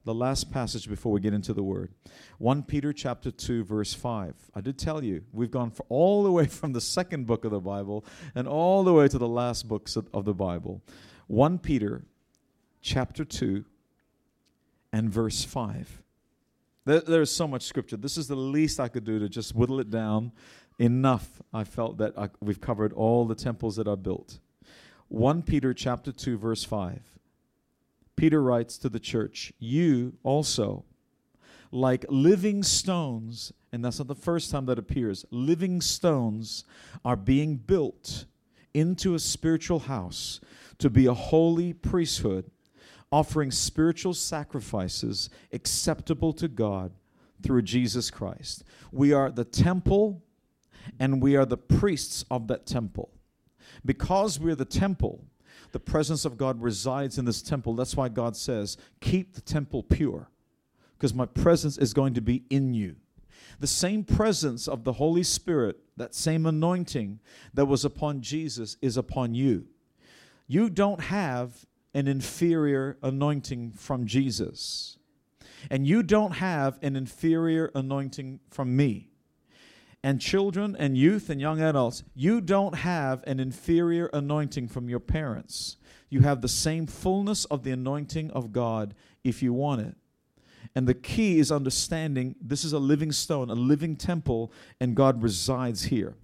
the 0.04 0.14
last 0.14 0.50
passage 0.50 0.88
before 0.88 1.12
we 1.12 1.20
get 1.20 1.34
into 1.34 1.52
the 1.52 1.62
word. 1.62 1.92
1 2.38 2.62
Peter 2.62 2.92
chapter 2.92 3.30
2 3.30 3.64
verse 3.64 3.92
5. 3.92 4.34
I 4.54 4.60
did 4.60 4.78
tell 4.78 5.04
you, 5.04 5.24
we've 5.32 5.50
gone 5.50 5.72
all 5.88 6.22
the 6.22 6.32
way 6.32 6.46
from 6.46 6.72
the 6.72 6.80
second 6.80 7.26
book 7.26 7.44
of 7.44 7.50
the 7.50 7.60
Bible 7.60 8.04
and 8.34 8.48
all 8.48 8.82
the 8.82 8.94
way 8.94 9.08
to 9.08 9.18
the 9.18 9.28
last 9.28 9.68
books 9.68 9.96
of, 9.96 10.24
the 10.24 10.34
Bible. 10.34 10.82
1 11.26 11.58
Peter 11.58 12.04
chapter 12.80 13.24
2 13.24 13.64
and 14.92 15.10
verse 15.10 15.44
5. 15.44 16.02
There, 16.86 17.00
there's 17.00 17.30
so 17.30 17.46
much 17.46 17.62
scripture. 17.64 17.96
This 17.98 18.16
is 18.16 18.26
the 18.26 18.34
least 18.34 18.80
I 18.80 18.88
could 18.88 19.04
do 19.04 19.18
to 19.18 19.28
just 19.28 19.54
whittle 19.54 19.80
it 19.80 19.90
down. 19.90 20.32
Enough. 20.80 21.42
I 21.52 21.64
felt 21.64 21.98
that 21.98 22.18
I, 22.18 22.30
we've 22.40 22.60
covered 22.60 22.94
all 22.94 23.26
the 23.26 23.34
temples 23.34 23.76
that 23.76 23.86
are 23.86 23.98
built. 23.98 24.38
1 25.08 25.42
Peter 25.42 25.74
chapter 25.74 26.10
2 26.10 26.38
verse 26.38 26.64
5. 26.64 27.02
Peter 28.16 28.42
writes 28.42 28.78
to 28.78 28.88
the 28.88 28.98
church, 28.98 29.52
You 29.58 30.14
also, 30.22 30.84
like 31.70 32.06
living 32.08 32.62
stones, 32.62 33.52
and 33.70 33.84
that's 33.84 33.98
not 33.98 34.08
the 34.08 34.14
first 34.14 34.50
time 34.50 34.64
that 34.66 34.78
appears, 34.78 35.26
living 35.30 35.82
stones 35.82 36.64
are 37.04 37.16
being 37.16 37.56
built 37.56 38.24
into 38.72 39.14
a 39.14 39.18
spiritual 39.18 39.80
house 39.80 40.40
to 40.78 40.88
be 40.88 41.04
a 41.04 41.12
holy 41.12 41.74
priesthood, 41.74 42.50
offering 43.12 43.50
spiritual 43.50 44.14
sacrifices 44.14 45.28
acceptable 45.52 46.32
to 46.32 46.48
God 46.48 46.92
through 47.42 47.62
Jesus 47.62 48.10
Christ. 48.10 48.64
We 48.90 49.12
are 49.12 49.30
the 49.30 49.44
temple 49.44 50.22
and 50.98 51.22
we 51.22 51.36
are 51.36 51.46
the 51.46 51.56
priests 51.56 52.24
of 52.30 52.48
that 52.48 52.66
temple. 52.66 53.10
Because 53.84 54.38
we're 54.38 54.54
the 54.54 54.64
temple, 54.64 55.24
the 55.72 55.80
presence 55.80 56.24
of 56.24 56.36
God 56.36 56.60
resides 56.60 57.18
in 57.18 57.24
this 57.24 57.42
temple. 57.42 57.74
That's 57.74 57.96
why 57.96 58.08
God 58.08 58.36
says, 58.36 58.76
Keep 59.00 59.34
the 59.34 59.40
temple 59.40 59.82
pure, 59.82 60.28
because 60.96 61.14
my 61.14 61.26
presence 61.26 61.78
is 61.78 61.94
going 61.94 62.14
to 62.14 62.20
be 62.20 62.44
in 62.50 62.74
you. 62.74 62.96
The 63.58 63.66
same 63.66 64.04
presence 64.04 64.68
of 64.68 64.84
the 64.84 64.94
Holy 64.94 65.22
Spirit, 65.22 65.78
that 65.96 66.14
same 66.14 66.46
anointing 66.46 67.20
that 67.54 67.66
was 67.66 67.84
upon 67.84 68.22
Jesus, 68.22 68.76
is 68.80 68.96
upon 68.96 69.34
you. 69.34 69.66
You 70.46 70.70
don't 70.70 71.00
have 71.00 71.66
an 71.94 72.08
inferior 72.08 72.96
anointing 73.02 73.72
from 73.72 74.06
Jesus, 74.06 74.98
and 75.70 75.86
you 75.86 76.02
don't 76.02 76.32
have 76.32 76.78
an 76.82 76.96
inferior 76.96 77.70
anointing 77.74 78.40
from 78.50 78.74
me 78.76 79.09
and 80.02 80.20
children 80.20 80.76
and 80.78 80.96
youth 80.96 81.28
and 81.30 81.40
young 81.40 81.60
adults, 81.60 82.02
you 82.14 82.40
don't 82.40 82.74
have 82.76 83.22
an 83.26 83.38
inferior 83.38 84.06
anointing 84.12 84.68
from 84.68 84.88
your 84.88 85.00
parents. 85.00 85.76
You 86.08 86.20
have 86.20 86.40
the 86.40 86.48
same 86.48 86.86
fullness 86.86 87.44
of 87.46 87.62
the 87.62 87.70
anointing 87.70 88.30
of 88.30 88.52
God 88.52 88.94
if 89.22 89.42
you 89.42 89.52
want 89.52 89.82
it. 89.82 89.96
And 90.74 90.86
the 90.86 90.94
key 90.94 91.38
is 91.38 91.50
understanding 91.50 92.36
this 92.40 92.64
is 92.64 92.72
a 92.72 92.78
living 92.78 93.12
stone, 93.12 93.50
a 93.50 93.54
living 93.54 93.96
temple, 93.96 94.52
and 94.80 94.94
God 94.94 95.22
resides 95.22 95.84
here. 95.84 96.14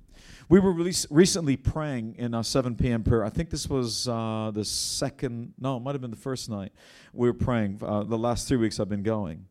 We 0.49 0.61
were 0.61 0.73
recently 1.11 1.57
praying 1.57 2.15
in 2.19 2.33
our 2.33 2.45
7 2.45 2.77
p.m. 2.77 3.03
prayer. 3.03 3.25
I 3.25 3.31
think 3.31 3.51
this 3.51 3.69
was 3.69 4.07
uh, 4.07 4.53
the 4.55 4.65
second, 4.65 5.55
no, 5.59 5.77
it 5.77 5.81
might 5.81 5.93
have 5.93 6.01
been 6.01 6.13
the 6.13 6.17
first 6.17 6.49
night 6.49 6.73
we 7.13 7.29
were 7.29 7.35
praying. 7.35 7.81
Uh, 7.83 8.05
the 8.05 8.19
last 8.19 8.47
three 8.47 8.57
weeks 8.57 8.79
I've 8.79 8.89
been 8.89 9.03
going. 9.03 9.47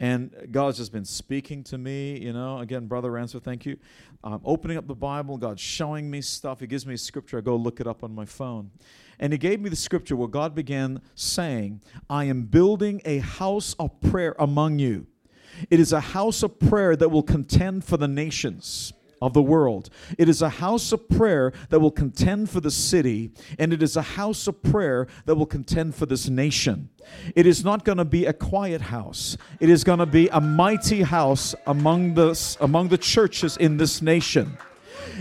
And 0.00 0.48
God's 0.52 0.78
just 0.78 0.92
been 0.92 1.04
speaking 1.04 1.64
to 1.64 1.78
me, 1.78 2.18
you 2.18 2.32
know. 2.32 2.58
Again, 2.58 2.86
Brother 2.86 3.10
Ransford, 3.10 3.42
thank 3.42 3.66
you. 3.66 3.76
I'm 4.22 4.40
opening 4.44 4.76
up 4.76 4.86
the 4.86 4.94
Bible, 4.94 5.36
God's 5.36 5.60
showing 5.60 6.08
me 6.08 6.20
stuff. 6.20 6.60
He 6.60 6.66
gives 6.66 6.86
me 6.86 6.94
a 6.94 6.98
scripture, 6.98 7.38
I 7.38 7.40
go 7.40 7.56
look 7.56 7.80
it 7.80 7.86
up 7.86 8.04
on 8.04 8.14
my 8.14 8.24
phone. 8.24 8.70
And 9.18 9.32
He 9.32 9.38
gave 9.38 9.60
me 9.60 9.68
the 9.68 9.76
scripture 9.76 10.14
where 10.14 10.28
God 10.28 10.54
began 10.54 11.00
saying, 11.14 11.82
I 12.08 12.24
am 12.24 12.42
building 12.42 13.02
a 13.04 13.18
house 13.18 13.74
of 13.78 14.00
prayer 14.00 14.36
among 14.38 14.78
you. 14.78 15.06
It 15.70 15.80
is 15.80 15.92
a 15.92 16.00
house 16.00 16.44
of 16.44 16.60
prayer 16.60 16.94
that 16.94 17.08
will 17.08 17.24
contend 17.24 17.84
for 17.84 17.96
the 17.96 18.06
nations 18.06 18.92
of 19.20 19.32
the 19.34 19.42
world. 19.42 19.90
It 20.16 20.28
is 20.28 20.42
a 20.42 20.48
house 20.48 20.92
of 20.92 21.08
prayer 21.08 21.52
that 21.70 21.80
will 21.80 21.90
contend 21.90 22.50
for 22.50 22.60
the 22.60 22.70
city, 22.70 23.32
and 23.58 23.72
it 23.72 23.82
is 23.82 23.96
a 23.96 24.02
house 24.02 24.46
of 24.46 24.62
prayer 24.62 25.06
that 25.26 25.34
will 25.34 25.46
contend 25.46 25.94
for 25.94 26.06
this 26.06 26.28
nation. 26.28 26.90
It 27.34 27.46
is 27.46 27.64
not 27.64 27.84
going 27.84 27.98
to 27.98 28.04
be 28.04 28.26
a 28.26 28.32
quiet 28.32 28.80
house. 28.80 29.36
It 29.60 29.70
is 29.70 29.84
going 29.84 29.98
to 29.98 30.06
be 30.06 30.28
a 30.28 30.40
mighty 30.40 31.02
house 31.02 31.54
among 31.66 32.14
the, 32.14 32.56
among 32.60 32.88
the 32.88 32.98
churches 32.98 33.56
in 33.56 33.76
this 33.76 34.02
nation. 34.02 34.58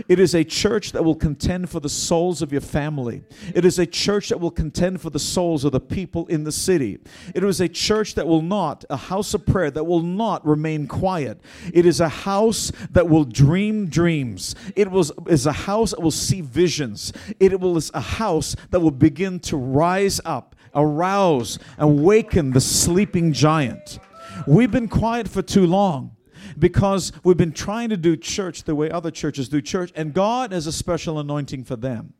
It 0.08 0.20
is 0.20 0.36
a 0.36 0.44
church 0.44 0.92
that 0.92 1.04
will 1.04 1.16
contend 1.16 1.70
for 1.70 1.80
the 1.80 1.90
souls 1.90 2.42
of 2.42 2.52
your 2.52 2.62
family. 2.62 3.24
It 3.54 3.66
is 3.66 3.80
a 3.80 3.86
church 3.86 4.30
that 4.30 4.40
will 4.40 4.52
contend 4.52 5.02
for 5.02 5.10
the 5.10 5.20
souls 5.20 5.64
of 5.64 5.72
the 5.72 5.80
people 5.80 6.28
in 6.28 6.44
the 6.44 6.52
city. 6.52 7.00
It 7.34 7.44
is 7.44 7.62
a 7.62 7.68
church 7.68 8.16
that 8.16 8.28
will 8.28 8.42
not, 8.42 8.86
a 8.90 8.98
house 8.98 9.34
of 9.34 9.46
prayer 9.46 9.72
that 9.72 9.84
will 9.84 10.02
not 10.02 10.46
remain 10.46 10.88
quiet. 10.88 11.40
It 11.74 11.86
is 11.86 12.00
a 12.00 12.10
house 12.10 12.72
that 12.92 13.08
will 13.08 13.24
dream 13.24 13.88
dreams. 13.88 14.56
It 14.76 14.92
was 14.92 15.12
is 15.28 15.46
a 15.46 15.52
house 15.52 15.92
that 15.92 16.02
will 16.02 16.12
see 16.12 16.42
visions. 16.42 17.14
It 17.40 17.60
will 17.60 17.78
is 17.78 17.92
a 17.94 18.02
house 18.02 18.56
that 18.72 18.80
will 18.80 18.92
begin 18.92 19.40
to 19.42 19.58
rise 19.58 20.20
up, 20.26 20.56
arouse, 20.76 21.60
awaken 21.78 22.52
the 22.52 22.62
sleeping 22.62 23.34
giant. 23.34 24.00
We've 24.46 24.72
been 24.72 24.88
quiet 24.88 25.28
for 25.28 25.42
too 25.42 25.66
long 25.66 26.17
because 26.58 27.12
we've 27.24 27.38
been 27.38 27.54
trying 27.54 27.90
to 27.90 27.98
do 27.98 28.16
church 28.16 28.64
the 28.64 28.76
way 28.76 28.90
other 28.90 29.12
churches 29.12 29.50
do 29.50 29.62
church, 29.62 29.92
and 29.96 30.14
God 30.14 30.52
has 30.52 30.68
a 30.68 30.72
special 30.72 31.20
anointing 31.20 31.64
for 31.64 31.76
them. 31.76 32.14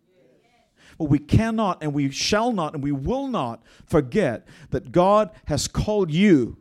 But 0.98 1.06
we 1.06 1.20
cannot 1.20 1.84
and 1.84 1.94
we 1.94 2.10
shall 2.10 2.52
not 2.52 2.74
and 2.74 2.84
we 2.84 2.92
will 2.92 3.28
not 3.28 3.64
forget 3.86 4.48
that 4.72 4.92
God 4.92 5.30
has 5.46 5.68
called 5.68 6.12
you 6.12 6.58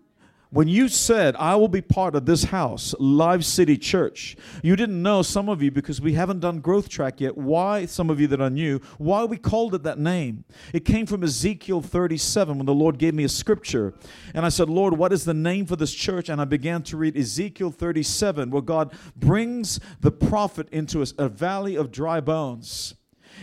when 0.51 0.69
you 0.69 0.89
said, 0.89 1.35
I 1.37 1.57
will 1.57 1.69
be 1.69 1.81
part 1.81 2.15
of 2.15 2.25
this 2.25 2.45
house, 2.45 2.95
Live 2.99 3.45
City 3.45 3.77
Church, 3.77 4.37
you 4.63 4.77
didn't 4.77 5.03
know, 5.03 5.23
some 5.23 5.49
of 5.49 5.63
you, 5.63 5.71
because 5.71 6.01
we 6.01 6.13
haven't 6.13 6.41
done 6.41 6.61
Growth 6.61 6.89
Track 6.89 7.21
yet, 7.21 7.37
why, 7.37 7.87
some 7.87 8.11
of 8.11 8.21
you 8.21 8.27
that 8.29 8.41
are 8.41 8.51
new, 8.51 8.81
why 8.99 9.25
we 9.25 9.37
called 9.37 9.75
it 9.75 9.83
that 9.83 9.99
name. 9.99 10.45
It 10.73 10.85
came 10.85 11.07
from 11.07 11.25
Ezekiel 11.25 11.83
37 11.83 12.59
when 12.59 12.67
the 12.67 12.75
Lord 12.75 12.99
gave 12.99 13.15
me 13.15 13.25
a 13.25 13.29
scripture. 13.29 13.95
And 14.35 14.47
I 14.47 14.49
said, 14.49 14.71
Lord, 14.71 14.97
what 14.97 15.13
is 15.13 15.25
the 15.25 15.35
name 15.35 15.67
for 15.67 15.77
this 15.77 15.93
church? 15.93 16.29
And 16.29 16.41
I 16.41 16.45
began 16.45 16.83
to 16.85 16.97
read 16.97 17.17
Ezekiel 17.17 17.71
37, 17.71 18.51
where 18.51 18.63
God 18.63 18.95
brings 19.17 19.81
the 20.01 20.13
prophet 20.13 20.69
into 20.71 21.03
a, 21.03 21.07
a 21.19 21.29
valley 21.29 21.75
of 21.77 21.91
dry 21.91 22.21
bones. 22.21 22.95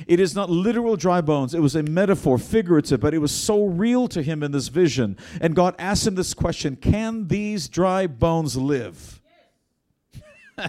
It 0.07 0.19
is 0.19 0.35
not 0.35 0.49
literal 0.49 0.95
dry 0.95 1.21
bones. 1.21 1.53
It 1.53 1.61
was 1.61 1.75
a 1.75 1.83
metaphor, 1.83 2.37
figurative, 2.37 2.99
but 2.99 3.13
it 3.13 3.19
was 3.19 3.31
so 3.31 3.65
real 3.65 4.07
to 4.09 4.21
him 4.21 4.43
in 4.43 4.51
this 4.51 4.67
vision. 4.67 5.17
And 5.41 5.55
God 5.55 5.75
asked 5.79 6.07
him 6.07 6.15
this 6.15 6.33
question 6.33 6.75
Can 6.75 7.27
these 7.27 7.67
dry 7.67 8.07
bones 8.07 8.57
live? 8.57 9.21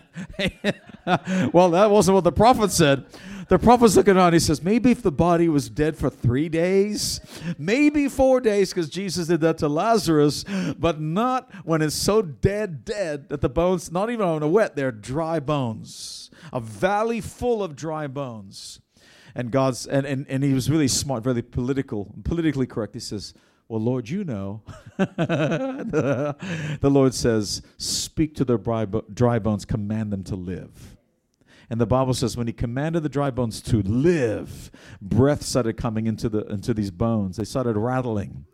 well, 1.52 1.70
that 1.70 1.90
wasn't 1.90 2.14
what 2.14 2.24
the 2.24 2.32
prophet 2.32 2.70
said. 2.70 3.04
The 3.48 3.58
prophet's 3.58 3.94
looking 3.96 4.16
around. 4.16 4.32
He 4.32 4.38
says, 4.38 4.62
maybe 4.62 4.90
if 4.90 5.02
the 5.02 5.12
body 5.12 5.50
was 5.50 5.68
dead 5.68 5.98
for 5.98 6.08
three 6.08 6.48
days, 6.48 7.20
maybe 7.58 8.08
four 8.08 8.40
days, 8.40 8.70
because 8.70 8.88
Jesus 8.88 9.26
did 9.26 9.42
that 9.42 9.58
to 9.58 9.68
Lazarus, 9.68 10.44
but 10.78 11.00
not 11.00 11.52
when 11.64 11.82
it's 11.82 11.94
so 11.94 12.22
dead, 12.22 12.86
dead 12.86 13.28
that 13.28 13.42
the 13.42 13.50
bones, 13.50 13.92
not 13.92 14.08
even 14.08 14.26
on 14.26 14.42
a 14.42 14.48
wet, 14.48 14.76
they're 14.76 14.92
dry 14.92 15.40
bones. 15.40 16.30
A 16.52 16.60
valley 16.60 17.20
full 17.20 17.62
of 17.62 17.76
dry 17.76 18.06
bones 18.06 18.80
and 19.34 19.50
God's 19.50 19.86
and, 19.86 20.06
and, 20.06 20.26
and 20.28 20.44
he 20.44 20.52
was 20.52 20.70
really 20.70 20.88
smart, 20.88 21.24
very 21.24 21.42
political, 21.42 22.14
politically 22.24 22.66
correct. 22.66 22.94
He 22.94 23.00
says, 23.00 23.34
Well, 23.68 23.80
Lord, 23.80 24.08
you 24.08 24.24
know. 24.24 24.62
the, 24.96 26.36
the, 26.80 26.90
Lord 26.90 27.14
says, 27.14 27.62
Speak 27.76 28.34
to 28.36 28.44
the 28.44 28.56
dry, 28.56 28.86
dry 29.12 29.38
bones, 29.38 29.64
command 29.64 30.12
them 30.12 30.22
to 30.24 30.36
live. 30.36 30.96
And 31.70 31.80
the 31.80 31.86
Bible 31.86 32.14
says 32.14 32.36
when 32.36 32.46
he 32.46 32.52
commanded 32.52 33.02
the 33.02 33.08
dry 33.08 33.30
bones 33.30 33.60
to 33.62 33.82
live, 33.82 34.70
breath 35.00 35.42
started 35.42 35.76
coming 35.76 36.06
into 36.06 36.28
the 36.28 36.44
into 36.46 36.74
these 36.74 36.90
bones. 36.90 37.36
They 37.36 37.44
started 37.44 37.76
rattling. 37.76 38.44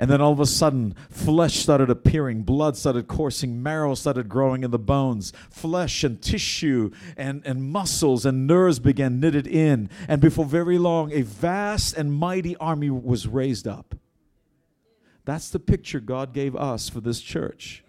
And 0.00 0.08
then 0.08 0.20
all 0.20 0.32
of 0.32 0.38
a 0.38 0.46
sudden, 0.46 0.94
flesh 1.10 1.56
started 1.56 1.90
appearing, 1.90 2.42
blood 2.42 2.76
started 2.76 3.08
coursing, 3.08 3.60
marrow 3.62 3.96
started 3.96 4.28
growing 4.28 4.62
in 4.62 4.70
the 4.70 4.78
bones, 4.78 5.32
flesh 5.50 6.04
and 6.04 6.22
tissue 6.22 6.92
and, 7.16 7.44
and 7.44 7.64
muscles 7.64 8.24
and 8.24 8.46
nerves 8.46 8.78
began 8.78 9.18
knitted 9.18 9.48
in. 9.48 9.90
And 10.06 10.20
before 10.20 10.44
very 10.44 10.78
long, 10.78 11.12
a 11.12 11.22
vast 11.22 11.96
and 11.96 12.12
mighty 12.12 12.56
army 12.56 12.90
was 12.90 13.26
raised 13.26 13.66
up. 13.66 13.96
That's 15.24 15.50
the 15.50 15.58
picture 15.58 16.00
God 16.00 16.32
gave 16.32 16.54
us 16.54 16.88
for 16.88 17.00
this 17.00 17.20
church. 17.20 17.82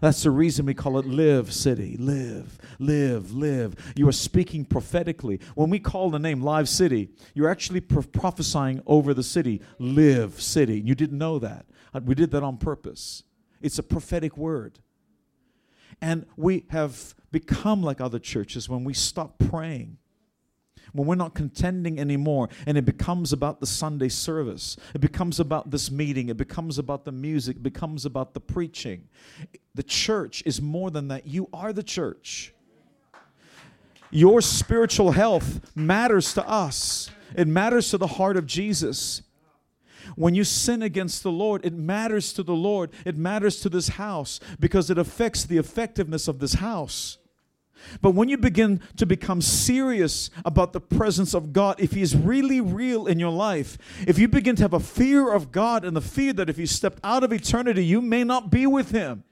That's 0.00 0.22
the 0.22 0.30
reason 0.30 0.66
we 0.66 0.74
call 0.74 0.98
it 0.98 1.06
Live 1.06 1.52
City. 1.52 1.96
Live, 1.98 2.58
live, 2.78 3.32
live. 3.32 3.92
You 3.96 4.08
are 4.08 4.12
speaking 4.12 4.64
prophetically. 4.64 5.40
When 5.54 5.70
we 5.70 5.78
call 5.78 6.10
the 6.10 6.18
name 6.18 6.42
Live 6.42 6.68
City, 6.68 7.10
you're 7.34 7.48
actually 7.48 7.80
pro- 7.80 8.02
prophesying 8.02 8.82
over 8.86 9.14
the 9.14 9.22
city. 9.22 9.62
Live 9.78 10.40
City. 10.40 10.80
You 10.80 10.94
didn't 10.94 11.18
know 11.18 11.38
that. 11.38 11.66
Uh, 11.94 12.00
we 12.04 12.14
did 12.14 12.30
that 12.32 12.42
on 12.42 12.56
purpose. 12.58 13.22
It's 13.60 13.78
a 13.78 13.82
prophetic 13.82 14.36
word. 14.36 14.80
And 16.00 16.26
we 16.36 16.66
have 16.68 17.14
become 17.32 17.82
like 17.82 18.00
other 18.00 18.18
churches 18.18 18.68
when 18.68 18.84
we 18.84 18.92
stop 18.92 19.38
praying. 19.38 19.98
When 20.96 21.06
we're 21.06 21.14
not 21.14 21.34
contending 21.34 21.98
anymore 21.98 22.48
and 22.66 22.78
it 22.78 22.84
becomes 22.84 23.32
about 23.32 23.60
the 23.60 23.66
Sunday 23.66 24.08
service, 24.08 24.76
it 24.94 25.00
becomes 25.00 25.40
about 25.40 25.70
this 25.70 25.90
meeting, 25.90 26.28
it 26.28 26.36
becomes 26.36 26.78
about 26.78 27.04
the 27.04 27.12
music, 27.12 27.56
it 27.56 27.62
becomes 27.62 28.04
about 28.04 28.34
the 28.34 28.40
preaching. 28.40 29.08
The 29.74 29.82
church 29.82 30.42
is 30.46 30.60
more 30.60 30.90
than 30.90 31.08
that. 31.08 31.26
You 31.26 31.48
are 31.52 31.72
the 31.72 31.82
church. 31.82 32.52
Your 34.10 34.40
spiritual 34.40 35.12
health 35.12 35.60
matters 35.76 36.32
to 36.34 36.48
us, 36.48 37.10
it 37.34 37.46
matters 37.46 37.90
to 37.90 37.98
the 37.98 38.06
heart 38.06 38.36
of 38.36 38.46
Jesus. 38.46 39.22
When 40.14 40.36
you 40.36 40.44
sin 40.44 40.82
against 40.82 41.24
the 41.24 41.32
Lord, 41.32 41.64
it 41.64 41.72
matters 41.72 42.32
to 42.34 42.44
the 42.44 42.54
Lord. 42.54 42.90
It 43.04 43.16
matters 43.16 43.60
to 43.60 43.68
this 43.68 43.88
house 43.88 44.38
because 44.60 44.88
it 44.88 44.98
affects 44.98 45.44
the 45.44 45.58
effectiveness 45.58 46.28
of 46.28 46.38
this 46.38 46.54
house. 46.54 47.18
But 48.00 48.12
when 48.12 48.28
you 48.28 48.36
begin 48.36 48.80
to 48.96 49.06
become 49.06 49.40
serious 49.40 50.30
about 50.44 50.72
the 50.72 50.80
presence 50.80 51.34
of 51.34 51.52
God, 51.52 51.80
if 51.80 51.92
He 51.92 52.02
is 52.02 52.16
really 52.16 52.60
real 52.60 53.06
in 53.06 53.18
your 53.18 53.32
life, 53.32 53.78
if 54.06 54.18
you 54.18 54.28
begin 54.28 54.56
to 54.56 54.62
have 54.62 54.74
a 54.74 54.80
fear 54.80 55.32
of 55.32 55.52
God 55.52 55.84
and 55.84 55.96
the 55.96 56.00
fear 56.00 56.32
that 56.34 56.50
if 56.50 56.58
you 56.58 56.66
step 56.66 57.00
out 57.04 57.24
of 57.24 57.32
eternity, 57.32 57.84
you 57.84 58.00
may 58.00 58.24
not 58.24 58.50
be 58.50 58.66
with 58.66 58.90
Him. 58.90 59.24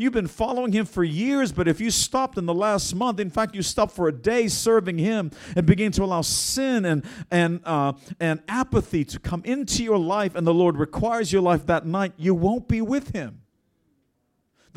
You've 0.00 0.12
been 0.12 0.28
following 0.28 0.72
him 0.72 0.86
for 0.86 1.02
years, 1.02 1.50
but 1.50 1.66
if 1.66 1.80
you 1.80 1.90
stopped 1.90 2.38
in 2.38 2.46
the 2.46 2.54
last 2.54 2.94
month, 2.94 3.18
in 3.18 3.30
fact, 3.30 3.56
you 3.56 3.62
stopped 3.62 3.96
for 3.96 4.06
a 4.06 4.12
day 4.12 4.46
serving 4.46 4.96
him 4.96 5.32
and 5.56 5.66
begin 5.66 5.90
to 5.92 6.04
allow 6.04 6.20
sin 6.20 6.84
and, 6.84 7.04
and, 7.32 7.60
uh, 7.64 7.94
and 8.20 8.40
apathy 8.46 9.04
to 9.06 9.18
come 9.18 9.42
into 9.44 9.82
your 9.82 9.98
life, 9.98 10.36
and 10.36 10.46
the 10.46 10.54
Lord 10.54 10.76
requires 10.76 11.32
your 11.32 11.42
life 11.42 11.66
that 11.66 11.84
night, 11.84 12.12
you 12.16 12.32
won't 12.32 12.68
be 12.68 12.80
with 12.80 13.10
him. 13.12 13.40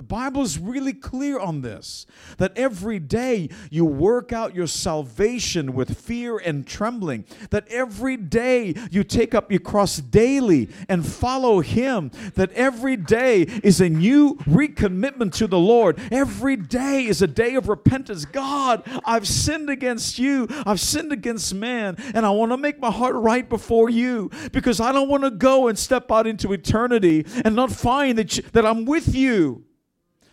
The 0.02 0.08
Bible 0.08 0.42
is 0.42 0.58
really 0.58 0.94
clear 0.94 1.38
on 1.38 1.62
this 1.62 2.08
that 2.38 2.58
every 2.58 2.98
day 2.98 3.50
you 3.70 3.86
work 3.86 4.34
out 4.34 4.56
your 4.56 4.66
salvation 4.66 5.74
with 5.74 5.96
fear 5.96 6.40
and 6.40 6.66
trembling, 6.66 7.24
that 7.52 7.68
every 7.68 8.18
day 8.18 8.74
you 8.90 9.04
take 9.04 9.36
up 9.36 9.52
your 9.52 9.60
cross 9.60 9.98
daily 9.98 10.70
and 10.90 11.06
follow 11.06 11.60
Him, 11.60 12.10
that 12.34 12.52
every 12.54 12.98
day 12.98 13.42
is 13.42 13.80
a 13.80 13.90
new 13.90 14.38
recommitment 14.38 15.34
to 15.34 15.46
the 15.46 15.60
Lord. 15.60 16.00
Every 16.12 16.56
day 16.56 17.06
is 17.06 17.22
a 17.22 17.28
day 17.28 17.54
of 17.54 17.70
repentance. 17.70 18.26
God, 18.26 18.82
I've 19.06 19.28
sinned 19.28 19.70
against 19.70 20.18
you, 20.18 20.48
I've 20.66 20.80
sinned 20.80 21.12
against 21.12 21.54
man, 21.54 21.96
and 22.16 22.26
I 22.26 22.32
want 22.32 22.52
to 22.54 22.58
make 22.58 22.80
my 22.80 22.90
heart 22.90 23.14
right 23.14 23.48
before 23.48 23.92
you 23.92 24.32
because 24.52 24.82
I 24.82 24.94
don't 24.94 25.10
want 25.10 25.26
to 25.26 25.30
go 25.30 25.68
and 25.68 25.78
step 25.78 26.12
out 26.12 26.26
into 26.26 26.54
eternity 26.54 27.24
and 27.46 27.56
not 27.56 27.72
find 27.72 28.18
that, 28.18 28.38
you, 28.38 28.44
that 28.54 28.66
I'm 28.66 28.86
with 28.86 29.14
you. 29.14 29.66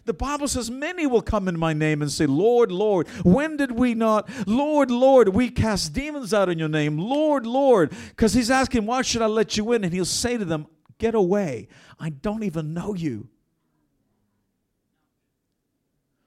The 0.08 0.14
Bible 0.14 0.48
says, 0.48 0.70
Many 0.70 1.06
will 1.06 1.20
come 1.20 1.48
in 1.48 1.58
my 1.58 1.74
name 1.74 2.00
and 2.00 2.10
say, 2.10 2.24
Lord, 2.24 2.72
Lord, 2.72 3.08
when 3.24 3.58
did 3.58 3.72
we 3.72 3.92
not? 3.92 4.26
Lord, 4.48 4.90
Lord, 4.90 5.28
we 5.28 5.50
cast 5.50 5.92
demons 5.92 6.32
out 6.32 6.48
in 6.48 6.58
your 6.58 6.70
name. 6.70 6.96
Lord, 6.96 7.44
Lord. 7.44 7.92
Because 8.08 8.32
he's 8.32 8.50
asking, 8.50 8.86
Why 8.86 9.02
should 9.02 9.20
I 9.20 9.26
let 9.26 9.58
you 9.58 9.70
in? 9.74 9.84
And 9.84 9.92
he'll 9.92 10.06
say 10.06 10.38
to 10.38 10.46
them, 10.46 10.66
Get 10.96 11.14
away. 11.14 11.68
I 12.00 12.08
don't 12.08 12.42
even 12.42 12.72
know 12.72 12.94
you. 12.94 13.28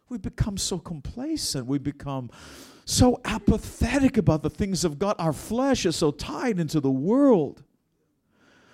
We 0.09 0.19
become 0.19 0.59
so 0.59 0.77
complacent. 0.77 1.65
We 1.65 1.79
become 1.79 2.29
so 2.85 3.19
apathetic 3.25 4.15
about 4.15 4.43
the 4.43 4.51
things 4.51 4.83
of 4.83 4.99
God. 4.99 5.15
Our 5.17 5.33
flesh 5.33 5.87
is 5.87 5.95
so 5.95 6.11
tied 6.11 6.59
into 6.59 6.79
the 6.79 6.91
world. 6.91 7.63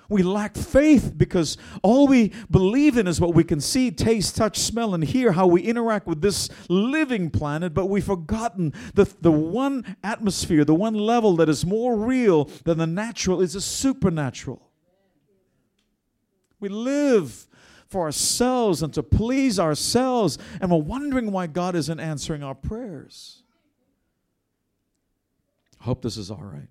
We 0.10 0.24
lack 0.24 0.56
faith 0.56 1.14
because 1.18 1.58
all 1.84 2.08
we 2.08 2.32
believe 2.50 2.98
in 2.98 3.08
is 3.08 3.20
what 3.20 3.34
we 3.34 3.44
can 3.44 3.60
see, 3.60 3.92
taste, 3.92 4.38
touch, 4.38 4.58
smell, 4.58 4.94
and 4.94 5.04
hear, 5.04 5.34
how 5.34 5.48
we 5.48 5.62
interact 5.62 6.08
with 6.08 6.22
this 6.22 6.50
living 6.70 7.30
planet, 7.30 7.74
but 7.74 7.88
we've 7.88 8.06
forgotten 8.06 8.74
the, 8.94 9.06
the 9.20 9.32
one 9.32 9.98
atmosphere, 10.04 10.64
the 10.64 10.76
one 10.76 10.94
level 10.94 11.36
that 11.38 11.50
is 11.50 11.66
more 11.66 11.98
real 11.98 12.46
than 12.64 12.78
the 12.78 12.88
natural 12.88 13.42
is 13.42 13.54
the 13.54 13.62
supernatural. 13.62 14.62
We 16.60 16.70
live 16.70 17.48
for 17.88 18.04
ourselves 18.04 18.82
and 18.82 18.94
to 18.94 19.04
please 19.04 19.60
ourselves, 19.60 20.38
and 20.62 20.72
we're 20.72 20.78
wondering 20.78 21.32
why 21.32 21.48
God 21.48 21.76
isn't 21.76 22.00
answering 22.00 22.44
our 22.44 22.56
prayers. 22.56 23.44
I 25.82 25.84
hope 25.84 26.02
this 26.02 26.18
is 26.18 26.32
all 26.32 26.44
right. 26.44 26.70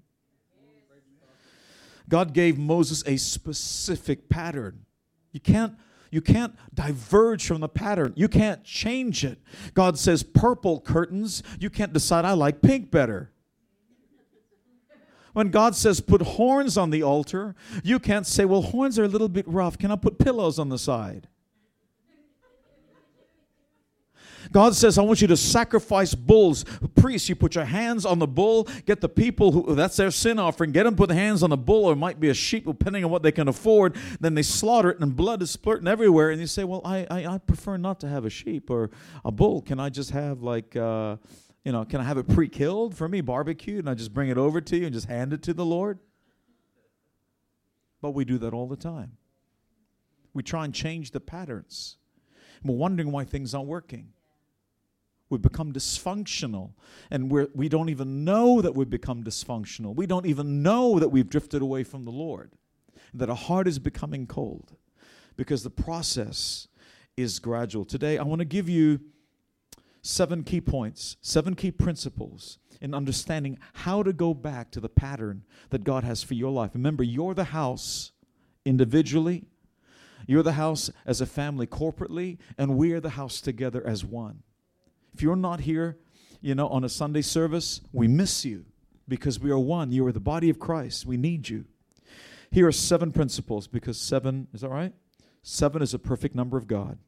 God 2.09 2.33
gave 2.33 2.59
Moses 2.59 3.03
a 3.07 3.17
specific 3.17 4.29
pattern. 4.29 4.85
You 5.33 5.41
can't 5.41 5.75
you 6.11 6.21
can't 6.21 6.55
diverge 6.73 7.47
from 7.47 7.61
the 7.61 7.69
pattern. 7.69 8.13
You 8.17 8.29
can't 8.29 8.63
change 8.65 9.25
it. 9.25 9.39
God 9.75 9.99
says 9.99 10.23
purple 10.23 10.81
curtains, 10.81 11.43
you 11.59 11.69
can't 11.69 11.93
decide 11.93 12.25
I 12.25 12.33
like 12.33 12.63
pink 12.63 12.91
better. 12.91 13.33
When 15.33 15.51
God 15.51 15.77
says 15.77 16.01
put 16.01 16.23
horns 16.23 16.79
on 16.79 16.89
the 16.89 17.03
altar, 17.03 17.55
you 17.85 17.99
can't 17.99 18.27
say, 18.27 18.47
well, 18.47 18.63
horns 18.63 18.99
are 18.99 19.05
a 19.05 19.09
little 19.09 19.29
bit 19.29 19.47
rough. 19.47 19.77
Can 19.77 19.91
I 19.91 19.97
put 19.97 20.19
pillows 20.19 20.59
on 20.59 20.71
the 20.71 20.79
side? 20.79 21.29
God 24.53 24.75
says, 24.75 24.99
I 24.99 25.03
want 25.03 25.21
you 25.21 25.29
to 25.29 25.37
sacrifice 25.37 26.15
bulls. 26.15 26.65
Priests, 26.95 27.29
you 27.29 27.35
put 27.35 27.55
your 27.55 27.65
hands 27.65 28.05
on 28.05 28.19
the 28.19 28.27
bull, 28.27 28.69
get 28.85 29.01
the 29.01 29.09
people 29.09 29.53
who 29.53 29.75
that's 29.75 29.97
their 29.97 30.11
sin 30.11 30.39
offering, 30.39 30.73
get 30.73 30.85
them 30.85 30.97
put 30.97 31.11
hands 31.11 31.43
on 31.43 31.51
the 31.51 31.57
bull, 31.57 31.85
or 31.87 31.93
it 31.93 31.97
might 31.97 32.21
be 32.21 32.29
a 32.29 32.35
sheep, 32.35 32.67
depending 32.67 33.05
on 33.05 33.11
what 33.11 33.23
they 33.23 33.33
can 33.33 33.49
afford. 33.49 33.97
Then 34.21 34.35
they 34.35 34.43
slaughter 34.43 34.91
it, 34.91 35.01
and 35.01 35.15
blood 35.15 35.43
is 35.43 35.51
splurting 35.51 35.89
everywhere. 35.89 36.31
And 36.31 36.41
you 36.41 36.47
say, 36.47 36.65
Well, 36.65 36.83
I, 36.85 37.07
I, 37.11 37.27
I 37.27 37.39
prefer 37.39 37.77
not 37.77 38.01
to 38.01 38.09
have 38.09 38.25
a 38.25 38.31
sheep 38.31 38.71
or 38.71 38.91
a 39.25 39.31
bull. 39.31 39.63
Can 39.63 39.81
I 39.81 39.89
just 39.89 40.11
have, 40.11 40.43
like, 40.43 40.77
uh, 40.77 41.17
you 41.65 41.73
know, 41.73 41.85
can 41.85 42.01
I 42.01 42.05
have 42.05 42.19
it 42.19 42.29
pre 42.29 42.49
killed 42.49 42.97
for 42.97 43.09
me, 43.09 43.21
barbecued, 43.21 43.81
and 43.81 43.91
I 43.91 43.95
just 43.95 44.15
bring 44.15 44.29
it 44.29 44.39
over 44.39 44.61
to 44.61 44.77
you 44.77 44.85
and 44.85 44.95
just 44.95 45.09
hand 45.09 45.33
it 45.33 45.43
to 45.45 45.55
the 45.55 45.65
Lord? 45.65 45.99
But 48.01 48.11
we 48.13 48.25
do 48.25 48.39
that 48.39 48.53
all 48.53 48.69
the 48.69 48.77
time. 48.77 49.17
We 50.33 50.43
try 50.43 50.65
and 50.65 50.75
change 50.75 51.13
the 51.13 51.21
patterns. 51.21 51.97
We're 52.63 52.77
wondering 52.77 53.11
why 53.11 53.25
things 53.25 53.55
aren't 53.55 53.69
working. 53.69 54.13
We've 55.29 55.43
become 55.43 55.73
dysfunctional, 55.73 56.73
and 57.11 57.31
we're, 57.31 57.49
we 57.53 57.69
don't 57.69 57.89
even 57.89 58.25
know 58.25 58.63
that 58.63 58.75
we've 58.75 58.89
become 58.89 59.25
dysfunctional. 59.25 59.95
We 59.95 60.07
don't 60.07 60.27
even 60.27 60.63
know 60.63 61.01
that 61.01 61.09
we've 61.09 61.29
drifted 61.29 61.63
away 61.63 61.83
from 61.83 62.05
the 62.05 62.13
Lord, 62.13 62.53
that 63.13 63.29
our 63.29 63.37
heart 63.37 63.67
is 63.67 63.81
becoming 63.81 64.27
cold 64.27 64.77
because 65.37 65.63
the 65.63 65.71
process 65.71 66.69
is 67.17 67.39
gradual. 67.39 67.85
Today, 67.85 68.19
I 68.19 68.23
want 68.23 68.39
to 68.39 68.45
give 68.45 68.69
you 68.69 69.01
seven 70.03 70.45
key 70.45 70.61
points, 70.61 71.17
seven 71.21 71.55
key 71.55 71.73
principles 71.73 72.59
in 72.81 72.95
understanding 72.95 73.59
how 73.73 74.03
to 74.03 74.13
go 74.13 74.35
back 74.35 74.71
to 74.71 74.81
the 74.81 74.89
pattern 74.89 75.43
that 75.71 75.83
God 75.83 76.05
has 76.05 76.23
for 76.23 76.35
your 76.35 76.53
life. 76.53 76.71
Remember, 76.75 77.03
you're 77.03 77.35
the 77.35 77.45
house 77.45 78.13
individually, 78.65 79.45
you're 80.27 80.43
the 80.43 80.53
house 80.53 80.91
as 81.05 81.21
a 81.21 81.27
family 81.27 81.67
corporately, 81.67 82.39
and 82.59 82.77
we're 82.77 83.01
the 83.01 83.11
house 83.11 83.41
together 83.41 83.85
as 83.87 84.05
one. 84.05 84.43
If 85.17 85.23
you're 85.23 85.35
not 85.35 85.61
here, 85.61 85.97
you 86.43 86.55
know, 86.55 86.69
on 86.69 86.85
a 86.85 86.91
Sunday 86.91 87.23
service, 87.23 87.81
we 87.91 88.07
miss 88.07 88.45
you 88.45 88.67
because 89.09 89.41
we 89.41 89.51
are 89.51 89.59
one. 89.59 89.91
You 89.91 90.07
are 90.07 90.13
the 90.13 90.21
body 90.21 90.51
of 90.51 90.59
Christ. 90.59 91.07
We 91.07 91.17
need 91.17 91.49
you. 91.49 91.65
Here 92.51 92.67
are 92.67 92.73
seven 92.73 93.13
principles 93.13 93.67
because 93.67 93.99
seven, 93.99 94.47
is 94.53 94.61
that 94.61 94.69
right? 94.69 94.93
Seven 95.43 95.81
is 95.81 95.95
a 95.95 95.99
perfect 95.99 96.35
number 96.35 96.59
of 96.59 96.67
God. 96.67 96.99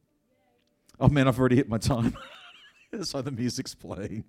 Oh 0.98 1.08
man, 1.10 1.28
I've 1.28 1.38
already 1.38 1.56
hit 1.56 1.68
my 1.68 1.76
time. 1.76 2.16
That's 2.90 3.12
why 3.12 3.20
the 3.20 3.30
music's 3.30 3.74
playing. 3.74 4.24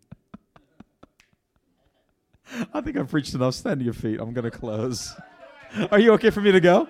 I 2.73 2.81
think 2.81 2.97
I've 2.97 3.09
preached 3.09 3.33
enough. 3.33 3.53
Stand 3.53 3.79
to 3.79 3.85
your 3.85 3.93
feet. 3.93 4.19
I'm 4.19 4.33
going 4.33 4.43
to 4.43 4.51
close. 4.51 5.15
Are 5.89 5.99
you 5.99 6.11
okay 6.15 6.31
for 6.31 6.41
me 6.41 6.51
to 6.51 6.59
go? 6.59 6.89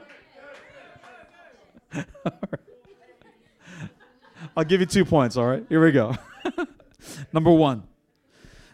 I'll 4.58 4.63
give 4.63 4.80
you 4.80 4.88
two 4.88 5.06
points, 5.06 5.38
all 5.38 5.45
right? 5.45 5.63
Here 5.69 5.86
we 5.86 5.91
go. 5.91 6.15
Number 7.33 7.51
one, 7.51 7.83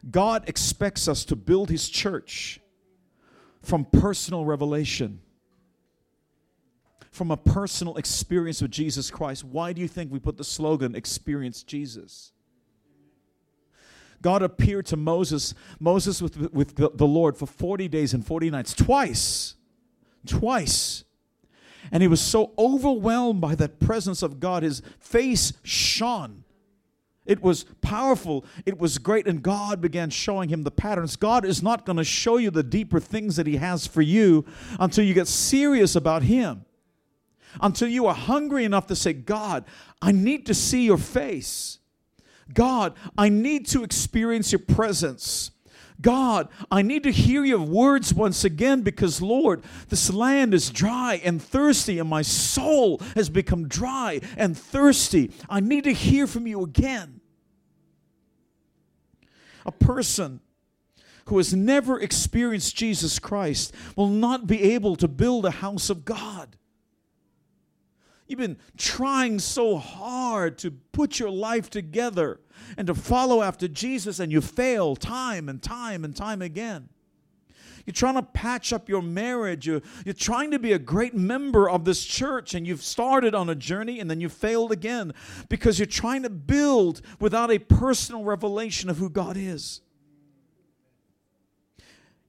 God 0.09 0.47
expects 0.47 1.07
us 1.07 1.25
to 1.25 1.35
build 1.35 1.69
His 1.69 1.89
church 1.89 2.59
from 3.61 3.85
personal 3.85 4.45
revelation, 4.45 5.19
from 7.11 7.31
a 7.31 7.37
personal 7.37 7.97
experience 7.97 8.61
with 8.61 8.71
Jesus 8.71 9.09
Christ. 9.09 9.43
Why 9.43 9.73
do 9.73 9.81
you 9.81 9.87
think 9.87 10.11
we 10.11 10.19
put 10.19 10.37
the 10.37 10.43
slogan, 10.43 10.95
Experience 10.95 11.63
Jesus? 11.63 12.31
God 14.21 14.41
appeared 14.41 14.87
to 14.87 14.97
Moses, 14.97 15.53
Moses 15.79 16.21
with, 16.21 16.51
with 16.51 16.75
the, 16.75 17.07
Lord 17.07 17.37
for 17.37 17.45
40 17.45 17.87
days 17.87 18.13
and 18.13 18.25
40 18.25 18.49
nights, 18.49 18.73
twice. 18.73 19.53
Twice. 20.25 21.03
And 21.91 22.01
he 22.01 22.07
was 22.07 22.21
so 22.21 22.51
overwhelmed 22.57 23.39
by 23.39 23.53
that 23.53 23.79
presence 23.79 24.23
of 24.23 24.39
God, 24.39 24.63
his 24.63 24.81
face 24.97 25.53
shone. 25.61 26.44
It 27.25 27.41
was 27.41 27.63
powerful. 27.81 28.45
It 28.65 28.77
was 28.77 28.97
great. 28.97 29.27
And 29.27 29.41
God 29.41 29.81
began 29.81 30.09
showing 30.09 30.49
him 30.49 30.63
the 30.63 30.71
patterns. 30.71 31.15
God 31.15 31.45
is 31.45 31.63
not 31.63 31.85
going 31.85 31.97
to 31.97 32.03
show 32.03 32.37
you 32.37 32.51
the 32.51 32.63
deeper 32.63 32.99
things 32.99 33.35
that 33.37 33.47
He 33.47 33.57
has 33.57 33.87
for 33.87 34.01
you 34.01 34.45
until 34.79 35.03
you 35.03 35.13
get 35.13 35.27
serious 35.27 35.95
about 35.95 36.23
Him. 36.23 36.65
Until 37.61 37.87
you 37.87 38.05
are 38.05 38.13
hungry 38.13 38.65
enough 38.65 38.87
to 38.87 38.95
say, 38.95 39.13
God, 39.13 39.65
I 40.01 40.11
need 40.11 40.45
to 40.47 40.53
see 40.53 40.85
your 40.85 40.97
face. 40.97 41.79
God, 42.53 42.93
I 43.17 43.29
need 43.29 43.65
to 43.67 43.83
experience 43.83 44.51
your 44.51 44.59
presence. 44.59 45.51
God, 46.01 46.49
I 46.69 46.81
need 46.81 47.03
to 47.03 47.11
hear 47.11 47.45
your 47.45 47.61
words 47.61 48.13
once 48.13 48.43
again 48.43 48.81
because, 48.81 49.21
Lord, 49.21 49.63
this 49.87 50.11
land 50.11 50.53
is 50.53 50.69
dry 50.69 51.21
and 51.23 51.41
thirsty, 51.41 51.99
and 51.99 52.09
my 52.09 52.21
soul 52.21 53.01
has 53.15 53.29
become 53.29 53.67
dry 53.67 54.19
and 54.37 54.57
thirsty. 54.57 55.31
I 55.49 55.61
need 55.61 55.85
to 55.85 55.93
hear 55.93 56.27
from 56.27 56.47
you 56.47 56.63
again. 56.63 57.14
A 59.65 59.71
person 59.71 60.41
who 61.25 61.37
has 61.37 61.53
never 61.53 61.99
experienced 61.99 62.75
Jesus 62.75 63.19
Christ 63.19 63.73
will 63.95 64.09
not 64.09 64.47
be 64.47 64.73
able 64.73 64.95
to 64.97 65.07
build 65.07 65.45
a 65.45 65.51
house 65.51 65.89
of 65.89 66.05
God. 66.05 66.57
You've 68.27 68.39
been 68.39 68.57
trying 68.77 69.39
so 69.39 69.77
hard 69.77 70.57
to 70.59 70.71
put 70.71 71.19
your 71.19 71.29
life 71.29 71.69
together 71.69 72.39
and 72.77 72.87
to 72.87 72.95
follow 72.95 73.41
after 73.41 73.67
Jesus, 73.67 74.19
and 74.19 74.31
you 74.31 74.41
fail 74.41 74.95
time 74.95 75.47
and 75.47 75.61
time 75.61 76.03
and 76.03 76.15
time 76.15 76.41
again. 76.41 76.89
You're 77.85 77.93
trying 77.93 78.15
to 78.15 78.23
patch 78.23 78.73
up 78.73 78.89
your 78.89 79.01
marriage. 79.01 79.67
You're, 79.67 79.81
you're 80.05 80.13
trying 80.13 80.51
to 80.51 80.59
be 80.59 80.73
a 80.73 80.79
great 80.79 81.13
member 81.13 81.69
of 81.69 81.85
this 81.85 82.03
church, 82.03 82.55
and 82.55 82.65
you've 82.65 82.81
started 82.81 83.35
on 83.35 83.49
a 83.49 83.55
journey 83.55 83.99
and 83.99 84.09
then 84.09 84.19
you 84.19 84.29
failed 84.29 84.71
again 84.71 85.13
because 85.49 85.77
you're 85.77 85.85
trying 85.85 86.23
to 86.23 86.29
build 86.29 87.01
without 87.19 87.51
a 87.51 87.59
personal 87.59 88.23
revelation 88.23 88.89
of 88.89 88.97
who 88.97 89.09
God 89.09 89.37
is. 89.37 89.81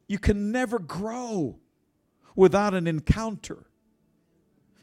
You 0.06 0.18
can 0.18 0.52
never 0.52 0.78
grow 0.78 1.58
without 2.34 2.74
an 2.74 2.86
encounter. 2.86 3.66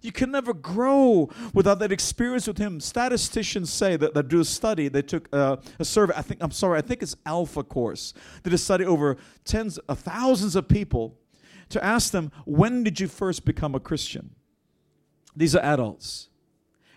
You 0.04 0.12
can 0.12 0.32
never 0.32 0.54
grow 0.54 1.30
without 1.54 1.80
that 1.80 1.94
experience 1.94 2.46
with 2.46 2.58
Him. 2.58 2.82
Statisticians 2.82 3.72
say 3.72 3.96
that, 3.96 4.14
that 4.14 4.28
do 4.28 4.42
a 4.42 4.46
study, 4.46 4.90
they 4.90 5.02
took 5.02 5.30
uh, 5.32 5.56
a 5.80 5.86
survey, 5.86 6.14
I 6.16 6.22
think, 6.22 6.44
I'm 6.44 6.52
sorry, 6.52 6.78
I 6.78 6.82
think 6.82 7.02
it's 7.02 7.16
Alpha 7.26 7.64
Course, 7.64 8.14
did 8.44 8.54
a 8.54 8.58
study 8.58 8.84
over 8.84 9.16
tens 9.46 9.78
of 9.78 10.00
thousands 10.00 10.58
of 10.58 10.68
people 10.68 11.18
to 11.70 11.84
ask 11.84 12.12
them, 12.12 12.34
when 12.46 12.84
did 12.84 13.00
you 13.00 13.08
first 13.08 13.46
become 13.46 13.76
a 13.76 13.80
Christian? 13.80 14.32
These 15.38 15.56
are 15.56 15.64
adults. 15.64 16.28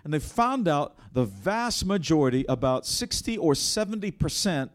And 0.03 0.13
they 0.13 0.19
found 0.19 0.67
out 0.67 0.97
the 1.13 1.25
vast 1.25 1.87
majority, 1.87 2.45
about 2.49 2.87
60 2.87 3.39
or 3.39 3.55
70 3.55 4.11
percent, 4.11 4.73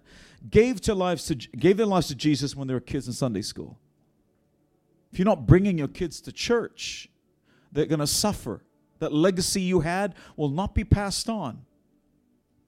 gave, 0.50 0.82
gave 0.82 1.78
their 1.78 1.86
lives 1.86 2.08
to 2.08 2.16
Jesus 2.16 2.56
when 2.56 2.70
they 2.70 2.74
were 2.74 2.80
kids 2.80 3.08
in 3.08 3.14
Sunday 3.14 3.42
school. 3.42 3.78
If 5.12 5.20
you're 5.20 5.26
not 5.26 5.46
bringing 5.46 5.78
your 5.78 5.90
kids 5.90 6.22
to 6.22 6.32
church, 6.32 7.10
they're 7.72 7.86
going 7.86 8.00
to 8.00 8.08
suffer. 8.08 8.64
That 9.00 9.14
legacy 9.14 9.62
you 9.62 9.80
had 9.80 10.16
will 10.36 10.50
not 10.50 10.76
be 10.76 10.84
passed 10.84 11.30
on. 11.30 11.66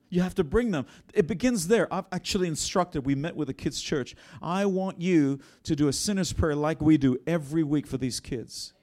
You 0.10 0.22
have 0.22 0.36
to 0.36 0.44
bring 0.44 0.72
them. 0.72 0.86
It 1.14 1.28
begins 1.28 1.68
there. 1.68 1.92
I've 1.92 2.06
actually 2.12 2.48
instructed, 2.48 3.06
we 3.06 3.16
met 3.16 3.36
with 3.36 3.50
a 3.50 3.54
kids' 3.54 3.82
church. 3.82 4.16
I 4.42 4.66
want 4.66 5.02
you 5.02 5.40
to 5.64 5.76
do 5.76 5.88
a 5.88 5.94
sinner's 5.94 6.32
prayer 6.32 6.56
like 6.56 6.82
we 6.82 6.98
do 6.98 7.18
every 7.26 7.64
week 7.64 7.88
for 7.88 7.98
these 7.98 8.20
kids 8.20 8.74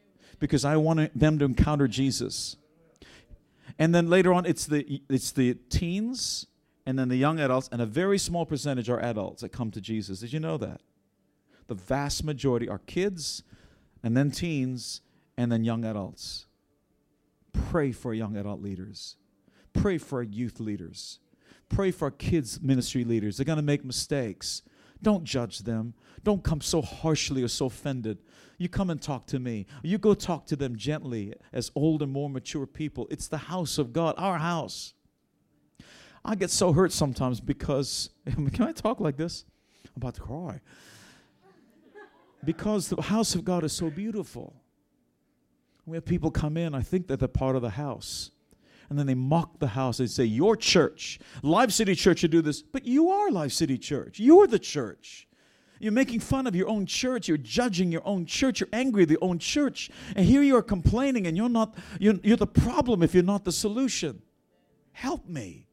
because 0.40 0.64
I 0.64 0.76
want 0.76 1.16
them 1.16 1.38
to 1.38 1.44
encounter 1.44 1.86
Jesus. 1.86 2.56
And 3.78 3.94
then 3.94 4.10
later 4.10 4.32
on, 4.32 4.44
it's 4.44 4.66
the, 4.66 5.02
it's 5.08 5.30
the 5.30 5.54
teens 5.54 6.46
and 6.86 6.98
then 6.98 7.08
the 7.08 7.16
young 7.16 7.38
adults, 7.38 7.68
and 7.70 7.80
a 7.80 7.86
very 7.86 8.18
small 8.18 8.44
percentage 8.44 8.88
are 8.88 8.98
adults 8.98 9.42
that 9.42 9.50
come 9.50 9.70
to 9.70 9.80
Jesus. 9.80 10.20
Did 10.20 10.32
you 10.32 10.40
know 10.40 10.56
that? 10.56 10.80
The 11.68 11.74
vast 11.74 12.24
majority 12.24 12.68
are 12.68 12.78
kids 12.78 13.44
and 14.02 14.16
then 14.16 14.32
teens 14.32 15.02
and 15.40 15.50
then 15.50 15.64
young 15.64 15.86
adults. 15.86 16.44
Pray 17.70 17.92
for 17.92 18.12
young 18.12 18.36
adult 18.36 18.60
leaders. 18.60 19.16
Pray 19.72 19.96
for 19.96 20.22
youth 20.22 20.60
leaders. 20.60 21.18
Pray 21.70 21.90
for 21.90 22.10
kids' 22.10 22.60
ministry 22.60 23.04
leaders. 23.04 23.38
They're 23.38 23.46
going 23.46 23.56
to 23.56 23.62
make 23.62 23.82
mistakes. 23.82 24.60
Don't 25.02 25.24
judge 25.24 25.60
them. 25.60 25.94
Don't 26.22 26.44
come 26.44 26.60
so 26.60 26.82
harshly 26.82 27.42
or 27.42 27.48
so 27.48 27.66
offended. 27.66 28.18
You 28.58 28.68
come 28.68 28.90
and 28.90 29.00
talk 29.00 29.26
to 29.28 29.38
me. 29.38 29.64
You 29.82 29.96
go 29.96 30.12
talk 30.12 30.44
to 30.48 30.56
them 30.56 30.76
gently 30.76 31.32
as 31.54 31.72
old 31.74 32.02
and 32.02 32.12
more 32.12 32.28
mature 32.28 32.66
people. 32.66 33.08
It's 33.10 33.26
the 33.26 33.38
house 33.38 33.78
of 33.78 33.94
God, 33.94 34.16
our 34.18 34.36
house. 34.36 34.92
I 36.22 36.34
get 36.34 36.50
so 36.50 36.74
hurt 36.74 36.92
sometimes 36.92 37.40
because, 37.40 38.10
can 38.26 38.60
I 38.60 38.72
talk 38.72 39.00
like 39.00 39.16
this? 39.16 39.46
I'm 39.86 40.02
about 40.02 40.16
to 40.16 40.20
cry. 40.20 40.60
Because 42.44 42.88
the 42.88 43.00
house 43.00 43.34
of 43.34 43.42
God 43.42 43.64
is 43.64 43.72
so 43.72 43.88
beautiful. 43.88 44.59
We 45.86 45.96
have 45.96 46.04
people 46.04 46.30
come 46.30 46.56
in, 46.56 46.74
I 46.74 46.82
think 46.82 47.08
that 47.08 47.18
they're 47.18 47.28
part 47.28 47.56
of 47.56 47.62
the 47.62 47.70
house. 47.70 48.30
And 48.88 48.98
then 48.98 49.06
they 49.06 49.14
mock 49.14 49.60
the 49.60 49.68
house. 49.68 49.98
They 49.98 50.06
say, 50.06 50.24
Your 50.24 50.56
church, 50.56 51.20
Live 51.42 51.72
City 51.72 51.94
Church, 51.94 52.22
you 52.22 52.28
do 52.28 52.42
this. 52.42 52.60
But 52.60 52.84
you 52.84 53.10
are 53.10 53.30
Live 53.30 53.52
City 53.52 53.78
Church. 53.78 54.18
You're 54.18 54.48
the 54.48 54.58
church. 54.58 55.28
You're 55.78 55.92
making 55.92 56.20
fun 56.20 56.46
of 56.46 56.54
your 56.54 56.68
own 56.68 56.84
church. 56.86 57.26
You're 57.26 57.38
judging 57.38 57.90
your 57.90 58.06
own 58.06 58.26
church. 58.26 58.60
You're 58.60 58.68
angry 58.72 59.04
at 59.04 59.10
your 59.10 59.22
own 59.22 59.38
church. 59.38 59.90
And 60.14 60.26
here 60.26 60.42
you 60.42 60.56
are 60.56 60.62
complaining, 60.62 61.26
and 61.26 61.36
you're 61.36 61.48
not, 61.48 61.74
you're, 61.98 62.16
you're 62.22 62.36
the 62.36 62.46
problem 62.46 63.02
if 63.02 63.14
you're 63.14 63.22
not 63.22 63.44
the 63.44 63.52
solution. 63.52 64.20
Help 64.92 65.26
me. 65.26 65.68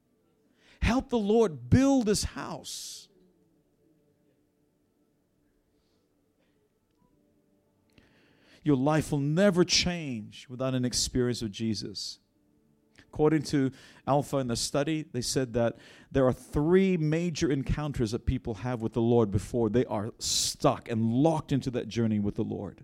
Help 0.82 1.10
the 1.10 1.18
Lord 1.18 1.70
build 1.70 2.06
this 2.06 2.24
house. 2.24 3.07
Your 8.68 8.76
life 8.76 9.14
will 9.14 9.20
never 9.20 9.64
change 9.64 10.46
without 10.50 10.76
an 10.76 10.84
experience 10.84 11.42
of 11.42 11.52
Jesus. 11.52 12.20
According 13.00 13.44
to 13.44 13.72
Alpha 14.06 14.40
in 14.40 14.48
the 14.48 14.58
study, 14.58 15.06
they 15.14 15.22
said 15.22 15.54
that 15.54 15.78
there 16.12 16.28
are 16.28 16.34
three 16.34 16.98
major 16.98 17.50
encounters 17.50 18.12
that 18.12 18.26
people 18.26 18.56
have 18.56 18.82
with 18.82 18.92
the 18.92 19.02
Lord 19.02 19.32
before 19.32 19.70
they 19.70 19.86
are 19.86 20.12
stuck 20.20 20.92
and 20.92 21.02
locked 21.02 21.54
into 21.54 21.72
that 21.72 21.88
journey 21.88 22.20
with 22.20 22.36
the 22.36 22.44
Lord. 22.44 22.84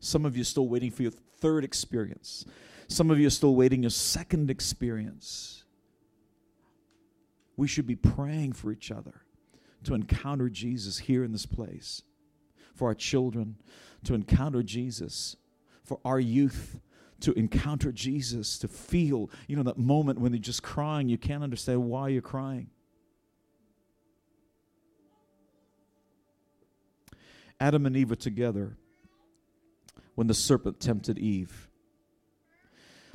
Some 0.00 0.24
of 0.24 0.34
you 0.34 0.40
are 0.40 0.46
still 0.46 0.66
waiting 0.66 0.90
for 0.90 1.02
your 1.02 1.12
third 1.12 1.62
experience. 1.62 2.46
Some 2.88 3.10
of 3.10 3.18
you 3.20 3.26
are 3.26 3.30
still 3.30 3.54
waiting 3.54 3.82
your 3.82 3.90
second 3.90 4.50
experience. 4.50 5.64
We 7.58 7.68
should 7.68 7.86
be 7.86 7.96
praying 7.96 8.54
for 8.54 8.72
each 8.72 8.90
other 8.90 9.26
to 9.82 9.92
encounter 9.92 10.48
Jesus 10.48 11.00
here 11.00 11.22
in 11.22 11.32
this 11.32 11.44
place, 11.44 12.00
for 12.74 12.88
our 12.88 12.94
children, 12.94 13.56
to 14.04 14.14
encounter 14.14 14.62
Jesus, 14.62 15.36
for 15.82 16.00
our 16.04 16.20
youth 16.20 16.80
to 17.24 17.32
encounter 17.38 17.90
Jesus, 17.90 18.58
to 18.58 18.68
feel, 18.68 19.30
you 19.46 19.56
know, 19.56 19.62
that 19.62 19.78
moment 19.78 20.20
when 20.20 20.32
they're 20.32 20.38
just 20.38 20.62
crying, 20.62 21.08
you 21.08 21.16
can't 21.16 21.42
understand 21.42 21.82
why 21.82 22.08
you're 22.08 22.22
crying. 22.22 22.68
Adam 27.58 27.86
and 27.86 27.96
Eve 27.96 28.10
were 28.10 28.16
together 28.16 28.76
when 30.14 30.26
the 30.26 30.34
serpent 30.34 30.80
tempted 30.80 31.18
Eve. 31.18 31.68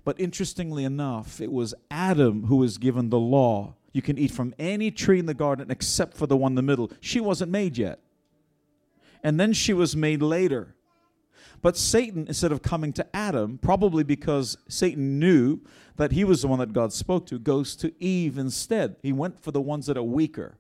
But 0.04 0.19
interestingly 0.19 0.86
enough, 0.86 1.39
it 1.39 1.52
was 1.52 1.76
Adam 1.91 2.45
who 2.45 2.56
was 2.56 2.80
given 2.80 3.10
the 3.10 3.19
law. 3.19 3.76
You 3.93 4.02
can 4.02 4.17
eat 4.17 4.32
from 4.32 4.56
any 4.58 4.89
tree 4.91 5.19
in 5.19 5.28
the 5.28 5.34
garden 5.34 5.69
except 5.69 6.17
for 6.17 6.26
the 6.26 6.38
one 6.38 6.54
in 6.54 6.56
the 6.56 6.62
middle. 6.62 6.91
She 7.00 7.19
wasn't 7.19 7.52
made 7.52 7.78
yet. 7.78 8.00
And 9.23 9.39
then 9.39 9.53
she 9.53 9.73
was 9.73 9.95
made 9.95 10.21
later. 10.21 10.75
But 11.62 11.75
Satan, 11.75 12.27
instead 12.27 12.51
of 12.51 12.62
coming 12.62 12.93
to 12.93 13.15
Adam, 13.15 13.58
probably 13.58 14.03
because 14.03 14.58
Satan 14.69 15.19
knew 15.19 15.60
that 15.97 16.13
he 16.13 16.23
was 16.23 16.41
the 16.41 16.47
one 16.47 16.60
that 16.60 16.71
God 16.71 16.93
spoke 16.93 17.25
to, 17.27 17.39
goes 17.39 17.75
to 17.77 17.93
Eve 18.01 18.38
instead. 18.38 18.95
He 19.03 19.12
went 19.12 19.41
for 19.41 19.51
the 19.51 19.62
ones 19.62 19.86
that 19.88 19.97
are 19.97 20.03
weaker. 20.03 20.58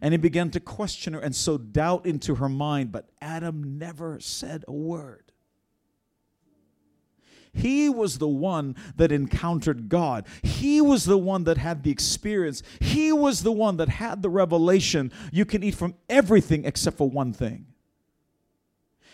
And 0.00 0.12
he 0.12 0.18
began 0.18 0.50
to 0.50 0.60
question 0.60 1.12
her 1.14 1.20
and 1.20 1.34
sow 1.34 1.58
doubt 1.58 2.06
into 2.06 2.36
her 2.36 2.48
mind, 2.48 2.92
but 2.92 3.10
Adam 3.20 3.78
never 3.78 4.20
said 4.20 4.64
a 4.66 4.72
word. 4.72 5.25
He 7.56 7.88
was 7.88 8.18
the 8.18 8.28
one 8.28 8.76
that 8.96 9.10
encountered 9.10 9.88
God. 9.88 10.26
He 10.42 10.80
was 10.80 11.04
the 11.04 11.18
one 11.18 11.44
that 11.44 11.58
had 11.58 11.82
the 11.82 11.90
experience. 11.90 12.62
He 12.80 13.12
was 13.12 13.42
the 13.42 13.52
one 13.52 13.78
that 13.78 13.88
had 13.88 14.22
the 14.22 14.30
revelation. 14.30 15.10
You 15.32 15.44
can 15.44 15.62
eat 15.62 15.74
from 15.74 15.94
everything 16.08 16.64
except 16.64 16.98
for 16.98 17.08
one 17.08 17.32
thing. 17.32 17.66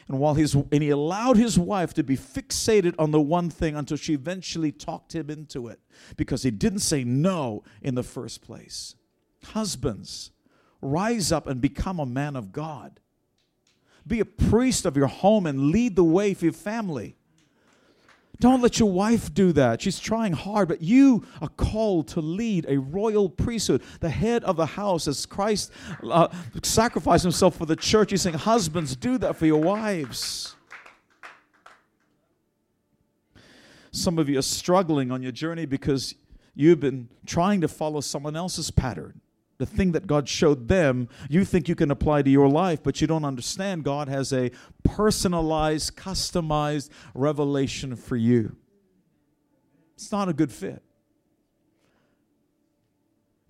And 0.08 0.18
while 0.18 0.34
his 0.34 0.54
and 0.54 0.82
he 0.82 0.90
allowed 0.90 1.36
his 1.36 1.58
wife 1.58 1.94
to 1.94 2.02
be 2.02 2.16
fixated 2.16 2.94
on 2.98 3.12
the 3.12 3.20
one 3.20 3.48
thing 3.48 3.76
until 3.76 3.96
she 3.96 4.14
eventually 4.14 4.72
talked 4.72 5.14
him 5.14 5.30
into 5.30 5.68
it 5.68 5.80
because 6.16 6.42
he 6.42 6.50
didn't 6.50 6.80
say 6.80 7.04
no 7.04 7.62
in 7.80 7.94
the 7.94 8.02
first 8.02 8.42
place. 8.42 8.96
Husbands, 9.44 10.32
rise 10.80 11.30
up 11.32 11.46
and 11.46 11.60
become 11.60 12.00
a 12.00 12.06
man 12.06 12.36
of 12.36 12.52
God. 12.52 13.00
Be 14.06 14.20
a 14.20 14.24
priest 14.24 14.84
of 14.84 14.96
your 14.96 15.06
home 15.06 15.46
and 15.46 15.70
lead 15.70 15.94
the 15.94 16.04
way 16.04 16.34
for 16.34 16.46
your 16.46 16.52
family. 16.52 17.16
Don't 18.42 18.60
let 18.60 18.80
your 18.80 18.90
wife 18.90 19.32
do 19.32 19.52
that. 19.52 19.80
She's 19.80 20.00
trying 20.00 20.32
hard, 20.32 20.66
but 20.66 20.82
you 20.82 21.24
are 21.40 21.48
called 21.48 22.08
to 22.08 22.20
lead 22.20 22.66
a 22.68 22.76
royal 22.76 23.28
priesthood, 23.28 23.84
the 24.00 24.10
head 24.10 24.42
of 24.42 24.56
the 24.56 24.66
house, 24.66 25.06
as 25.06 25.26
Christ 25.26 25.70
uh, 26.02 26.26
sacrificed 26.60 27.22
himself 27.22 27.54
for 27.54 27.66
the 27.66 27.76
church. 27.76 28.10
He's 28.10 28.22
saying, 28.22 28.34
Husbands, 28.34 28.96
do 28.96 29.16
that 29.18 29.36
for 29.36 29.46
your 29.46 29.62
wives. 29.62 30.56
Some 33.92 34.18
of 34.18 34.28
you 34.28 34.40
are 34.40 34.42
struggling 34.42 35.12
on 35.12 35.22
your 35.22 35.30
journey 35.30 35.64
because 35.64 36.16
you've 36.56 36.80
been 36.80 37.10
trying 37.24 37.60
to 37.60 37.68
follow 37.68 38.00
someone 38.00 38.34
else's 38.34 38.72
pattern. 38.72 39.21
The 39.62 39.66
thing 39.66 39.92
that 39.92 40.08
God 40.08 40.28
showed 40.28 40.66
them, 40.66 41.08
you 41.30 41.44
think 41.44 41.68
you 41.68 41.76
can 41.76 41.92
apply 41.92 42.22
to 42.22 42.30
your 42.30 42.48
life, 42.48 42.82
but 42.82 43.00
you 43.00 43.06
don't 43.06 43.24
understand 43.24 43.84
God 43.84 44.08
has 44.08 44.32
a 44.32 44.50
personalized, 44.82 45.94
customized 45.94 46.90
revelation 47.14 47.94
for 47.94 48.16
you. 48.16 48.56
It's 49.94 50.10
not 50.10 50.28
a 50.28 50.32
good 50.32 50.50
fit. 50.50 50.82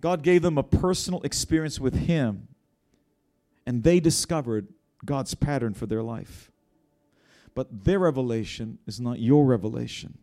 God 0.01 0.21
gave 0.21 0.43
them 0.43 0.59
a 0.59 0.61
personal 0.61 1.19
experience 1.23 1.79
with 1.79 1.95
Him, 1.95 2.47
and 3.65 3.81
they 3.81 3.99
discovered 3.99 4.67
God's 5.03 5.33
pattern 5.33 5.73
for 5.73 5.87
their 5.87 6.03
life. 6.03 6.51
But 7.55 7.85
their 7.85 7.97
revelation 7.97 8.77
is 8.85 8.99
not 8.99 9.17
your 9.17 9.47
revelation. 9.47 10.19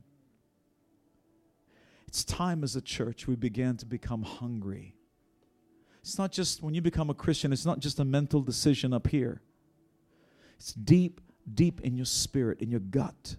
It's 2.07 2.23
time 2.23 2.63
as 2.63 2.77
a 2.77 2.81
church 2.81 3.27
we 3.27 3.35
began 3.35 3.77
to 3.79 3.87
become 3.87 4.23
hungry. 4.23 4.95
It's 6.01 6.19
not 6.19 6.33
just 6.33 6.63
when 6.63 6.75
you 6.75 6.81
become 6.81 7.11
a 7.11 7.15
Christian, 7.15 7.53
it's 7.53 7.67
not 7.67 7.81
just 7.81 8.01
a 8.01 8.05
mental 8.05 8.41
decision 8.41 8.93
up 8.93 9.07
here. 9.07 9.41
It's 10.57 10.73
deep, 10.73 11.21
deep 11.53 11.81
in 11.83 11.97
your 11.97 12.07
spirit, 12.07 12.61
in 12.61 12.71
your 12.71 12.81
gut. 12.81 13.37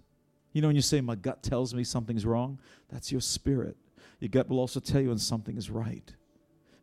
You 0.52 0.60
know, 0.60 0.68
when 0.68 0.76
you 0.76 0.82
say, 0.82 1.00
My 1.00 1.14
gut 1.14 1.42
tells 1.42 1.74
me 1.74 1.84
something's 1.84 2.26
wrong, 2.26 2.60
that's 2.88 3.10
your 3.10 3.20
spirit. 3.20 3.76
Your 4.20 4.28
gut 4.28 4.48
will 4.48 4.60
also 4.60 4.80
tell 4.80 5.00
you 5.00 5.08
when 5.08 5.18
something 5.18 5.56
is 5.56 5.70
right. 5.70 6.14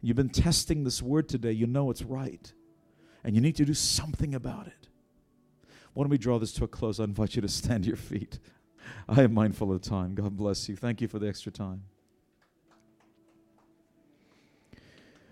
You've 0.01 0.17
been 0.17 0.29
testing 0.29 0.83
this 0.83 1.01
word 1.01 1.29
today, 1.29 1.51
you 1.51 1.67
know 1.67 1.89
it's 1.89 2.03
right. 2.03 2.51
And 3.23 3.35
you 3.35 3.41
need 3.41 3.55
to 3.57 3.65
do 3.65 3.73
something 3.73 4.33
about 4.33 4.67
it. 4.67 4.87
Why 5.93 6.03
don't 6.03 6.09
we 6.09 6.17
draw 6.17 6.39
this 6.39 6.53
to 6.53 6.63
a 6.63 6.67
close? 6.67 6.99
I 6.99 7.03
invite 7.03 7.35
you 7.35 7.41
to 7.41 7.49
stand 7.49 7.83
to 7.83 7.89
your 7.89 7.97
feet. 7.97 8.39
I 9.09 9.23
am 9.23 9.33
mindful 9.33 9.71
of 9.71 9.81
time. 9.81 10.15
God 10.15 10.37
bless 10.37 10.69
you. 10.69 10.75
Thank 10.75 11.01
you 11.01 11.07
for 11.07 11.19
the 11.19 11.27
extra 11.27 11.51
time. 11.51 11.83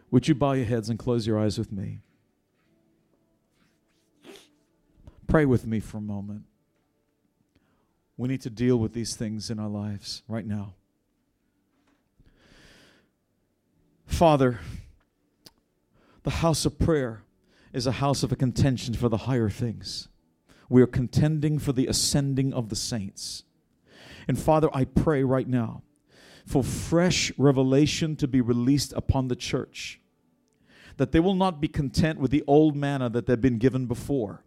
Would 0.09 0.27
you 0.27 0.35
bow 0.35 0.53
your 0.53 0.65
heads 0.65 0.89
and 0.89 0.97
close 0.97 1.27
your 1.27 1.39
eyes 1.39 1.57
with 1.57 1.71
me? 1.71 1.99
Pray 5.27 5.45
with 5.45 5.67
me 5.67 5.79
for 5.79 5.97
a 5.97 6.01
moment. 6.01 6.43
We 8.15 8.29
need 8.29 8.41
to 8.41 8.49
deal 8.49 8.77
with 8.77 8.93
these 8.93 9.15
things 9.15 9.49
in 9.49 9.59
our 9.59 9.67
lives 9.67 10.23
right 10.27 10.45
now. 10.45 10.73
Father, 14.05 14.59
the 16.23 16.29
house 16.31 16.65
of 16.65 16.79
prayer 16.79 17.23
is 17.73 17.85
a 17.85 17.91
house 17.93 18.23
of 18.23 18.31
a 18.31 18.35
contention 18.35 18.93
for 18.95 19.09
the 19.09 19.17
higher 19.17 19.49
things. 19.49 20.07
We 20.69 20.81
are 20.81 20.87
contending 20.87 21.59
for 21.59 21.73
the 21.73 21.87
ascending 21.87 22.53
of 22.53 22.69
the 22.69 22.75
saints. 22.75 23.43
And 24.27 24.39
Father, 24.39 24.69
I 24.73 24.85
pray 24.85 25.23
right 25.23 25.47
now 25.47 25.83
for 26.47 26.63
fresh 26.63 27.31
revelation 27.37 28.15
to 28.15 28.27
be 28.27 28.39
released 28.39 28.93
upon 28.93 29.27
the 29.27 29.35
church, 29.35 29.99
that 30.95 31.11
they 31.11 31.19
will 31.19 31.35
not 31.35 31.59
be 31.59 31.67
content 31.67 32.19
with 32.19 32.31
the 32.31 32.43
old 32.47 32.75
manna 32.75 33.09
that 33.09 33.25
they've 33.25 33.39
been 33.39 33.57
given 33.57 33.85
before. 33.85 34.43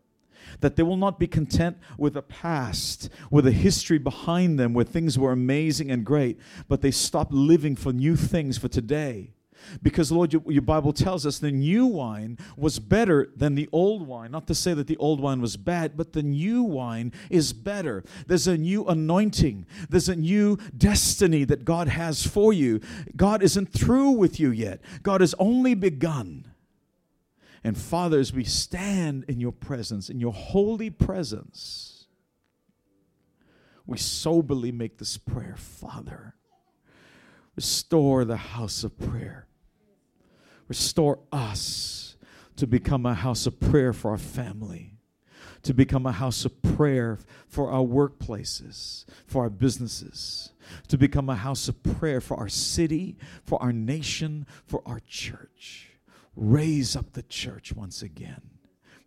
That 0.61 0.77
they 0.77 0.83
will 0.83 0.97
not 0.97 1.19
be 1.19 1.27
content 1.27 1.77
with 1.99 2.17
a 2.17 2.23
past, 2.23 3.11
with 3.31 3.47
a 3.47 3.53
history 3.53 3.99
behind 3.99 4.59
them 4.59 4.73
where 4.73 4.85
things 4.85 5.19
were 5.19 5.31
amazing 5.31 5.91
and 5.91 6.05
great, 6.05 6.41
but 6.67 6.81
they 6.81 6.91
stop 6.91 7.29
living 7.31 7.77
for 7.77 7.93
new 7.93 8.17
things 8.17 8.57
for 8.57 8.69
today 8.69 9.35
because, 9.83 10.11
Lord, 10.11 10.33
your, 10.33 10.43
your, 10.47 10.63
Bible 10.63 10.93
tells 10.93 11.27
us 11.27 11.39
the 11.39 11.51
new 11.51 11.87
wine 11.87 12.39
was 12.57 12.79
better 12.79 13.31
than 13.37 13.55
the 13.55 13.69
old 13.73 14.07
wine. 14.07 14.31
Not 14.31 14.47
to 14.49 14.55
say 14.55 14.75
that 14.75 14.87
the 14.87 14.97
old 14.97 15.21
wine 15.21 15.41
was 15.41 15.57
bad, 15.57 15.97
but 15.97 16.13
the 16.13 16.23
new 16.23 16.63
wine 16.63 17.13
is 17.29 17.53
better. 17.53 18.05
There's 18.27 18.47
a 18.47 18.57
new 18.57 18.87
anointing, 18.87 19.67
there's 19.89 20.09
a 20.09 20.17
new 20.17 20.59
destiny 20.77 21.45
that 21.45 21.65
God 21.65 21.89
has 21.89 22.27
for 22.27 22.53
you. 22.53 22.81
God 23.17 23.43
isn't 23.43 23.73
through 23.73 24.11
with 24.11 24.39
you 24.39 24.51
yet, 24.51 24.81
God 25.03 25.21
has 25.21 25.35
only 25.39 25.75
begun. 25.75 26.47
And 27.63 27.77
Father, 27.77 28.19
as 28.19 28.33
we 28.33 28.45
stand 28.45 29.25
in 29.29 29.39
your 29.39 29.53
presence, 29.53 30.09
in 30.09 30.19
your 30.19 30.33
holy 30.33 30.89
presence, 30.89 32.07
we 33.87 33.99
soberly 33.99 34.73
make 34.73 34.99
this 34.99 35.19
prayer, 35.19 35.57
Father. 35.59 36.35
Restore 37.57 38.25
the 38.25 38.37
house 38.37 38.85
of 38.85 38.99
prayer. 38.99 39.47
Restore 40.71 41.19
us 41.33 42.15
to 42.55 42.65
become 42.65 43.05
a 43.05 43.13
house 43.15 43.45
of 43.45 43.59
prayer 43.59 43.93
for 43.93 44.13
our 44.13 44.17
family, 44.17 45.01
to 45.65 45.75
become 45.75 46.07
a 46.07 46.13
house 46.13 46.45
of 46.45 46.63
prayer 46.63 47.19
for 47.49 47.73
our 47.73 47.83
workplaces, 47.83 49.05
for 49.27 49.43
our 49.43 49.51
businesses, 49.51 50.53
to 50.87 50.97
become 50.97 51.29
a 51.29 51.35
house 51.35 51.67
of 51.67 51.83
prayer 51.83 52.21
for 52.21 52.37
our 52.37 52.49
city, 52.49 53.19
for 53.43 53.61
our 53.61 53.73
nation, 53.73 54.47
for 54.65 54.81
our 54.87 55.01
church. 55.09 55.89
Raise 56.37 56.95
up 56.95 57.15
the 57.15 57.25
church 57.25 57.73
once 57.73 58.01
again. 58.01 58.43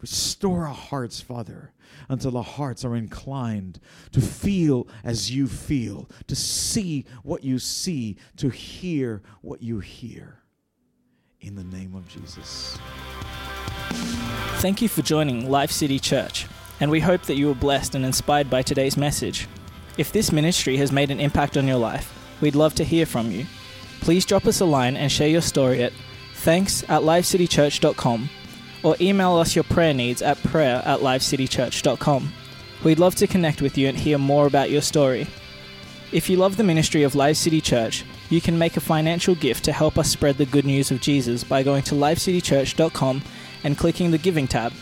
Restore 0.01 0.67
our 0.67 0.73
hearts, 0.73 1.21
Father, 1.21 1.71
until 2.09 2.35
our 2.35 2.43
hearts 2.43 2.83
are 2.83 2.97
inclined 2.97 3.79
to 4.11 4.19
feel 4.19 4.85
as 5.05 5.31
you 5.31 5.47
feel, 5.47 6.09
to 6.27 6.35
see 6.35 7.05
what 7.23 7.45
you 7.45 7.57
see, 7.57 8.17
to 8.35 8.49
hear 8.49 9.23
what 9.41 9.63
you 9.63 9.79
hear 9.79 10.42
in 11.43 11.55
the 11.55 11.63
name 11.65 11.93
of 11.95 12.07
Jesus. 12.07 12.77
Thank 14.61 14.81
you 14.81 14.87
for 14.87 15.01
joining 15.01 15.49
Live 15.49 15.71
City 15.71 15.99
Church, 15.99 16.47
and 16.79 16.89
we 16.89 17.01
hope 17.01 17.23
that 17.23 17.35
you 17.35 17.47
were 17.47 17.55
blessed 17.55 17.95
and 17.95 18.05
inspired 18.05 18.49
by 18.49 18.61
today's 18.61 18.97
message. 18.97 19.47
If 19.97 20.11
this 20.11 20.31
ministry 20.31 20.77
has 20.77 20.91
made 20.91 21.11
an 21.11 21.19
impact 21.19 21.57
on 21.57 21.67
your 21.67 21.77
life, 21.77 22.11
we'd 22.41 22.55
love 22.55 22.73
to 22.75 22.83
hear 22.83 23.05
from 23.05 23.29
you. 23.29 23.45
Please 24.01 24.25
drop 24.25 24.45
us 24.45 24.61
a 24.61 24.65
line 24.65 24.97
and 24.97 25.11
share 25.11 25.27
your 25.27 25.41
story 25.41 25.83
at 25.83 25.93
thanks 26.35 26.83
at 26.83 27.01
livecitychurch.com 27.01 28.29
or 28.83 28.95
email 28.99 29.37
us 29.37 29.55
your 29.55 29.63
prayer 29.63 29.93
needs 29.93 30.21
at 30.21 30.41
prayer 30.43 30.81
at 30.85 30.99
livecitychurch.com. 30.99 32.33
We'd 32.83 32.99
love 32.99 33.15
to 33.15 33.27
connect 33.27 33.61
with 33.61 33.77
you 33.77 33.87
and 33.87 33.97
hear 33.97 34.17
more 34.17 34.45
about 34.45 34.69
your 34.69 34.81
story. 34.81 35.27
If 36.11 36.29
you 36.29 36.37
love 36.37 36.57
the 36.57 36.63
ministry 36.63 37.03
of 37.03 37.15
Live 37.15 37.37
City 37.37 37.61
Church, 37.61 38.03
you 38.29 38.41
can 38.41 38.57
make 38.57 38.77
a 38.77 38.81
financial 38.81 39.35
gift 39.35 39.63
to 39.65 39.71
help 39.71 39.97
us 39.97 40.09
spread 40.09 40.37
the 40.37 40.45
good 40.45 40.65
news 40.65 40.91
of 40.91 41.01
Jesus 41.01 41.43
by 41.43 41.63
going 41.63 41.83
to 41.83 41.95
livecitychurch.com 41.95 43.21
and 43.63 43.77
clicking 43.77 44.11
the 44.11 44.17
Giving 44.17 44.47
tab. 44.47 44.73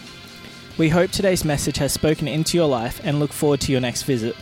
We 0.78 0.90
hope 0.90 1.12
today's 1.12 1.46
message 1.46 1.78
has 1.78 1.92
spoken 1.92 2.28
into 2.28 2.58
your 2.58 2.68
life 2.68 3.02
and 3.04 3.20
look 3.20 3.34
forward 3.34 3.62
to 3.62 3.72
your 3.72 3.82
next 3.82 4.04
visit. 4.04 4.36